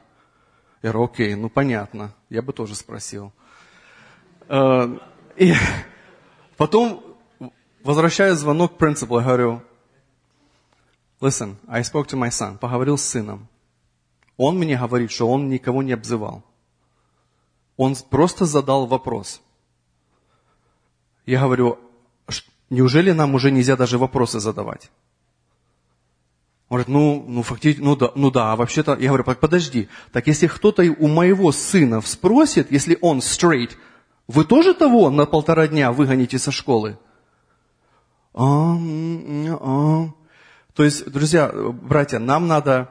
Я 0.81 0.91
говорю, 0.91 1.05
окей, 1.05 1.35
ну 1.35 1.49
понятно. 1.49 2.13
Я 2.29 2.41
бы 2.41 2.51
тоже 2.53 2.75
спросил. 2.75 3.31
Э, 4.49 4.97
и 5.37 5.53
потом 6.57 7.03
возвращаю 7.83 8.35
звонок 8.35 8.77
принципу, 8.77 9.19
я 9.19 9.25
говорю, 9.25 9.61
listen, 11.21 11.55
I 11.67 11.81
spoke 11.81 12.07
to 12.07 12.17
my 12.17 12.29
son, 12.29 12.57
поговорил 12.57 12.97
с 12.97 13.03
сыном. 13.03 13.47
Он 14.37 14.57
мне 14.57 14.77
говорит, 14.77 15.11
что 15.11 15.29
он 15.29 15.49
никого 15.49 15.81
не 15.83 15.93
обзывал. 15.93 16.43
Он 17.77 17.95
просто 18.09 18.45
задал 18.45 18.85
вопрос. 18.85 19.41
Я 21.25 21.41
говорю, 21.41 21.79
неужели 22.69 23.11
нам 23.11 23.35
уже 23.35 23.51
нельзя 23.51 23.75
даже 23.75 23.97
вопросы 23.97 24.39
задавать? 24.39 24.91
Он 26.69 26.77
говорит, 26.77 26.87
ну, 26.87 27.25
ну, 27.27 27.43
фактически, 27.43 27.83
ну 27.83 27.95
да, 27.95 28.11
ну 28.15 28.31
да, 28.31 28.51
а 28.51 28.55
вообще-то, 28.55 28.97
я 28.99 29.09
говорю, 29.09 29.23
подожди, 29.23 29.89
так 30.11 30.27
если 30.27 30.47
кто-то 30.47 30.83
у 30.83 31.07
моего 31.07 31.51
сына 31.51 32.01
спросит, 32.01 32.71
если 32.71 32.97
он 33.01 33.19
straight, 33.19 33.71
вы 34.27 34.43
тоже 34.45 34.73
того 34.73 35.09
на 35.09 35.25
полтора 35.25 35.67
дня 35.67 35.91
выгоните 35.91 36.39
со 36.39 36.51
школы? 36.51 36.97
А, 38.33 38.75
а. 38.75 40.09
То 40.73 40.83
есть, 40.83 41.11
друзья, 41.11 41.51
братья, 41.53 42.17
нам 42.17 42.47
надо 42.47 42.89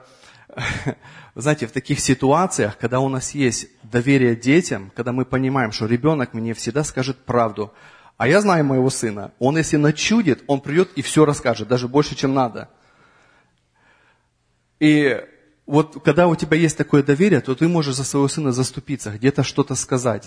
знаете, 1.35 1.66
в 1.66 1.73
таких 1.73 2.01
ситуациях, 2.01 2.77
когда 2.77 3.01
у 3.01 3.09
нас 3.09 3.35
есть 3.35 3.68
доверие 3.83 4.37
детям, 4.37 4.92
когда 4.95 5.12
мы 5.12 5.25
понимаем, 5.25 5.73
что 5.73 5.87
ребенок 5.87 6.35
мне 6.35 6.53
всегда 6.53 6.85
скажет 6.85 7.25
правду, 7.25 7.73
а 8.18 8.29
я 8.29 8.40
знаю 8.40 8.64
моего 8.64 8.90
сына, 8.90 9.33
он 9.38 9.57
если 9.57 9.79
начудит, 9.79 10.45
он 10.47 10.61
придет 10.61 10.90
и 10.95 11.03
все 11.03 11.25
расскажет, 11.25 11.68
даже 11.68 11.88
больше, 11.88 12.14
чем 12.14 12.35
надо. 12.35 12.68
И 14.79 15.25
вот 15.64 16.03
когда 16.05 16.29
у 16.29 16.37
тебя 16.37 16.57
есть 16.57 16.77
такое 16.77 17.03
доверие, 17.03 17.40
то 17.40 17.55
ты 17.55 17.66
можешь 17.66 17.95
за 17.95 18.05
своего 18.05 18.29
сына 18.29 18.53
заступиться, 18.53 19.11
где-то 19.11 19.42
что-то 19.42 19.75
сказать. 19.75 20.27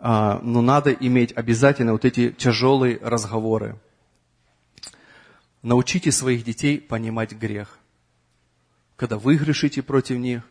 А, 0.00 0.38
но 0.42 0.62
надо 0.62 0.92
иметь 0.92 1.32
обязательно 1.36 1.92
вот 1.92 2.04
эти 2.04 2.30
тяжелые 2.30 2.98
разговоры. 3.02 3.76
Научите 5.62 6.12
своих 6.12 6.44
детей 6.44 6.80
понимать 6.80 7.32
грех 7.32 7.78
когда 8.98 9.16
вы 9.16 9.36
грешите 9.36 9.80
против 9.80 10.18
них, 10.18 10.42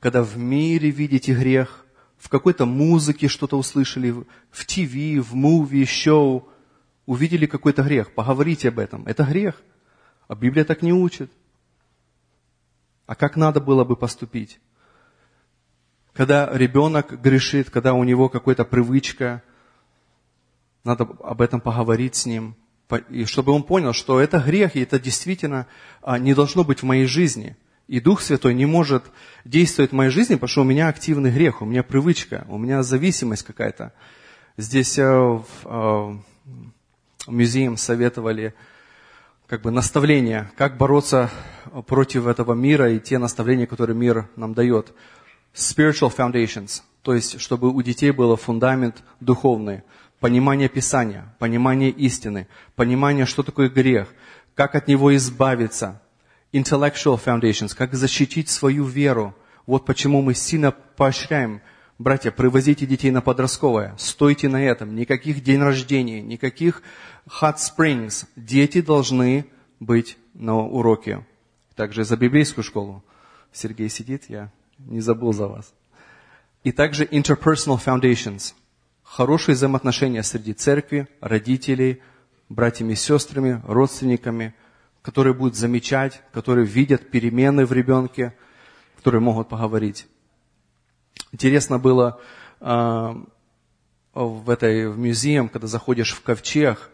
когда 0.00 0.22
в 0.22 0.38
мире 0.38 0.90
видите 0.90 1.34
грех, 1.34 1.84
в 2.16 2.30
какой-то 2.30 2.64
музыке 2.64 3.28
что-то 3.28 3.58
услышали, 3.58 4.10
в 4.50 4.64
ТВ, 4.64 5.28
в 5.28 5.34
муви, 5.34 5.84
шоу, 5.84 6.48
увидели 7.04 7.44
какой-то 7.44 7.82
грех, 7.82 8.14
поговорите 8.14 8.68
об 8.68 8.78
этом. 8.78 9.06
Это 9.06 9.24
грех. 9.24 9.60
А 10.28 10.34
Библия 10.34 10.64
так 10.64 10.80
не 10.80 10.94
учит. 10.94 11.30
А 13.04 13.14
как 13.14 13.36
надо 13.36 13.60
было 13.60 13.84
бы 13.84 13.96
поступить? 13.96 14.60
Когда 16.14 16.50
ребенок 16.54 17.20
грешит, 17.20 17.68
когда 17.68 17.92
у 17.92 18.02
него 18.04 18.30
какая-то 18.30 18.64
привычка, 18.64 19.42
надо 20.84 21.04
об 21.04 21.42
этом 21.42 21.60
поговорить 21.60 22.14
с 22.14 22.24
ним, 22.24 22.56
и 23.10 23.26
чтобы 23.26 23.52
он 23.52 23.62
понял, 23.62 23.92
что 23.92 24.20
это 24.20 24.38
грех, 24.38 24.74
и 24.74 24.80
это 24.80 24.98
действительно 24.98 25.66
а, 26.00 26.18
не 26.18 26.32
должно 26.32 26.64
быть 26.64 26.80
в 26.80 26.84
моей 26.84 27.04
жизни– 27.04 27.58
и 27.90 27.98
Дух 27.98 28.20
Святой 28.20 28.54
не 28.54 28.66
может 28.66 29.02
действовать 29.44 29.90
в 29.90 29.94
моей 29.96 30.12
жизни, 30.12 30.34
потому 30.34 30.48
что 30.48 30.60
у 30.60 30.64
меня 30.64 30.86
активный 30.86 31.32
грех, 31.32 31.60
у 31.60 31.64
меня 31.64 31.82
привычка, 31.82 32.46
у 32.48 32.56
меня 32.56 32.84
зависимость 32.84 33.42
какая-то. 33.42 33.92
Здесь 34.56 34.96
э, 34.96 35.10
в, 35.10 35.44
э, 35.64 35.68
в 35.68 36.20
музеем 37.26 37.76
советовали 37.76 38.54
как 39.48 39.62
бы 39.62 39.72
наставления, 39.72 40.52
как 40.56 40.76
бороться 40.76 41.30
против 41.88 42.28
этого 42.28 42.54
мира 42.54 42.92
и 42.92 43.00
те 43.00 43.18
наставления, 43.18 43.66
которые 43.66 43.96
мир 43.96 44.28
нам 44.36 44.54
дает. 44.54 44.94
Spiritual 45.52 46.14
foundations, 46.16 46.82
то 47.02 47.12
есть 47.12 47.40
чтобы 47.40 47.72
у 47.72 47.82
детей 47.82 48.12
был 48.12 48.36
фундамент 48.36 49.02
духовный, 49.18 49.82
понимание 50.20 50.68
Писания, 50.68 51.34
понимание 51.40 51.90
истины, 51.90 52.46
понимание, 52.76 53.26
что 53.26 53.42
такое 53.42 53.68
грех, 53.68 54.06
как 54.54 54.76
от 54.76 54.86
него 54.86 55.12
избавиться– 55.16 56.00
intellectual 56.52 57.20
foundations, 57.22 57.74
как 57.74 57.94
защитить 57.94 58.48
свою 58.48 58.84
веру. 58.84 59.34
Вот 59.66 59.84
почему 59.86 60.22
мы 60.22 60.34
сильно 60.34 60.72
поощряем, 60.72 61.60
братья, 61.98 62.30
привозите 62.30 62.86
детей 62.86 63.10
на 63.10 63.20
подростковое, 63.20 63.94
стойте 63.98 64.48
на 64.48 64.62
этом, 64.62 64.94
никаких 64.94 65.42
день 65.42 65.60
рождения, 65.60 66.20
никаких 66.20 66.82
hot 67.26 67.56
springs. 67.56 68.26
Дети 68.36 68.80
должны 68.80 69.46
быть 69.78 70.16
на 70.34 70.58
уроке. 70.58 71.26
Также 71.76 72.04
за 72.04 72.16
библейскую 72.16 72.64
школу. 72.64 73.04
Сергей 73.52 73.88
сидит, 73.88 74.24
я 74.28 74.50
не 74.78 75.00
забыл 75.00 75.32
за 75.32 75.46
вас. 75.46 75.72
И 76.62 76.72
также 76.72 77.04
interpersonal 77.04 77.80
foundations. 77.82 78.54
Хорошие 79.02 79.54
взаимоотношения 79.54 80.22
среди 80.22 80.52
церкви, 80.52 81.08
родителей, 81.20 82.02
братьями 82.48 82.92
и 82.92 82.96
сестрами, 82.96 83.62
родственниками– 83.64 84.54
которые 85.02 85.34
будут 85.34 85.56
замечать, 85.56 86.22
которые 86.32 86.66
видят 86.66 87.10
перемены 87.10 87.64
в 87.64 87.72
ребенке, 87.72 88.34
которые 88.96 89.20
могут 89.20 89.48
поговорить. 89.48 90.06
Интересно 91.32 91.78
было 91.78 92.20
э, 92.60 93.14
в 94.14 94.50
этой 94.50 94.88
в 94.88 94.98
музеем, 94.98 95.48
когда 95.48 95.66
заходишь 95.66 96.12
в 96.12 96.22
ковчег, 96.22 96.90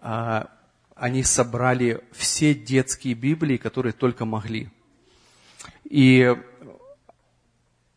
э, 0.00 0.44
они 0.94 1.22
собрали 1.24 2.02
все 2.12 2.54
детские 2.54 3.14
Библии, 3.14 3.56
которые 3.56 3.92
только 3.92 4.24
могли. 4.24 4.70
И 5.84 6.34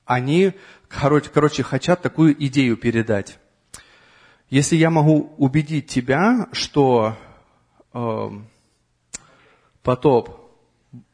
они, 0.05 0.53
короче, 0.87 1.29
короче, 1.29 1.63
хотят 1.63 2.01
такую 2.01 2.35
идею 2.45 2.77
передать. 2.77 3.39
Если 4.49 4.75
я 4.75 4.89
могу 4.89 5.33
убедить 5.37 5.87
тебя, 5.87 6.47
что 6.51 7.17
э, 7.93 8.29
потоп 9.85 10.51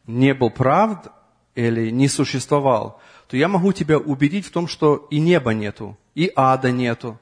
не 0.07 0.33
был 0.33 0.49
правд 0.49 1.11
или 1.53 1.91
не 1.91 2.07
существовал, 2.07 2.99
то 3.27 3.37
я 3.37 3.47
могу 3.47 3.73
тебя 3.73 3.99
убедить 3.99 4.47
в 4.47 4.51
том, 4.51 4.67
что 4.67 5.07
и 5.11 5.19
неба 5.19 5.53
нету, 5.53 5.95
и 6.15 6.31
ада 6.35 6.71
нету. 6.71 7.19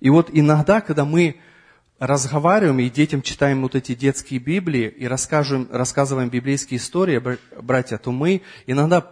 И 0.00 0.08
вот 0.08 0.30
иногда, 0.32 0.80
когда 0.80 1.04
мы 1.04 1.36
разговариваем 1.98 2.80
и 2.80 2.90
детям 2.90 3.22
читаем 3.22 3.62
вот 3.62 3.74
эти 3.74 3.94
детские 3.94 4.40
Библии 4.40 4.88
и 4.88 5.06
рассказываем, 5.06 5.68
рассказываем 5.70 6.28
библейские 6.28 6.78
истории, 6.78 7.20
братья, 7.60 7.98
то 7.98 8.10
мы 8.10 8.40
иногда 8.66 9.10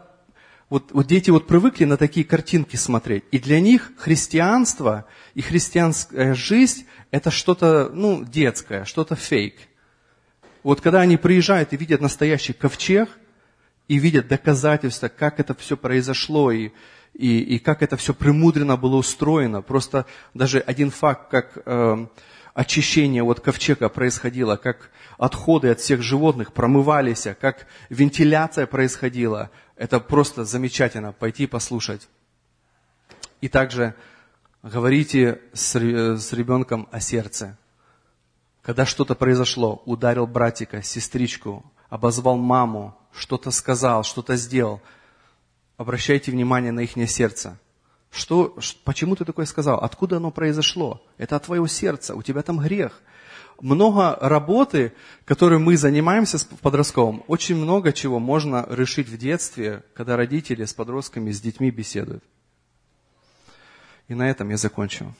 Вот, 0.72 0.92
вот 0.92 1.06
дети 1.06 1.30
вот 1.30 1.46
привыкли 1.46 1.84
на 1.84 1.96
такие 1.96 2.24
картинки 2.24 2.76
смотреть. 2.76 3.24
И 3.30 3.38
для 3.38 3.60
них 3.60 3.92
христианство 3.98 5.04
и 5.34 5.42
христианская 5.42 6.34
жизнь– 6.34 6.86
это 7.10 7.30
что-то 7.30 7.90
ну, 7.92 8.24
детское, 8.24 8.86
что-то 8.86 9.14
фейк. 9.14 9.54
Вот 10.62 10.80
когда 10.80 11.00
они 11.00 11.16
приезжают 11.16 11.72
и 11.72 11.76
видят 11.76 12.00
настоящий 12.00 12.52
ковчег, 12.52 13.08
и 13.88 13.98
видят 13.98 14.28
доказательства, 14.28 15.08
как 15.08 15.40
это 15.40 15.54
все 15.54 15.76
произошло, 15.76 16.50
и, 16.50 16.70
и, 17.14 17.40
и 17.40 17.58
как 17.58 17.82
это 17.82 17.96
все 17.96 18.14
премудренно 18.14 18.76
было 18.76 18.96
устроено. 18.96 19.60
Просто 19.60 20.06
даже 20.34 20.60
один 20.60 20.90
факт, 20.90 21.30
как 21.30 21.58
э, 21.66 22.06
очищение 22.54 23.22
вот 23.22 23.40
ковчега 23.40 23.88
происходило, 23.88 24.56
как 24.56 24.90
отходы 25.18 25.68
от 25.68 25.80
всех 25.80 26.00
животных 26.02 26.52
промывались, 26.52 27.26
как 27.40 27.66
вентиляция 27.90 28.66
происходила. 28.66 29.50
Это 29.76 30.00
просто 30.00 30.44
замечательно, 30.44 31.12
пойти 31.12 31.46
послушать. 31.46 32.08
И 33.40 33.48
также 33.48 33.94
говорите 34.62 35.40
с, 35.52 35.74
с 35.74 36.32
ребенком 36.32 36.88
о 36.92 37.00
сердце. 37.00 37.58
Когда 38.62 38.86
что-то 38.86 39.16
произошло, 39.16 39.82
ударил 39.86 40.26
братика, 40.26 40.82
сестричку, 40.82 41.64
обозвал 41.88 42.38
маму, 42.38 42.96
что-то 43.12 43.50
сказал, 43.50 44.04
что-то 44.04 44.36
сделал, 44.36 44.80
обращайте 45.76 46.30
внимание 46.30 46.70
на 46.70 46.80
их 46.80 46.92
сердце. 47.10 47.58
Что, 48.10 48.56
почему 48.84 49.16
ты 49.16 49.24
такое 49.24 49.46
сказал? 49.46 49.78
Откуда 49.78 50.18
оно 50.18 50.30
произошло? 50.30 51.02
Это 51.18 51.36
от 51.36 51.44
твоего 51.44 51.66
сердца, 51.66 52.14
у 52.14 52.22
тебя 52.22 52.42
там 52.42 52.58
грех. 52.60 53.00
Много 53.60 54.16
работы, 54.20 54.92
которой 55.24 55.58
мы 55.58 55.76
занимаемся 55.76 56.38
в 56.38 56.46
подростковом, 56.60 57.24
очень 57.26 57.56
много 57.56 57.92
чего 57.92 58.18
можно 58.18 58.66
решить 58.68 59.08
в 59.08 59.16
детстве, 59.16 59.82
когда 59.94 60.16
родители 60.16 60.64
с 60.64 60.74
подростками, 60.74 61.32
с 61.32 61.40
детьми 61.40 61.70
беседуют. 61.70 62.22
И 64.08 64.14
на 64.14 64.28
этом 64.28 64.50
я 64.50 64.56
закончу. 64.56 65.14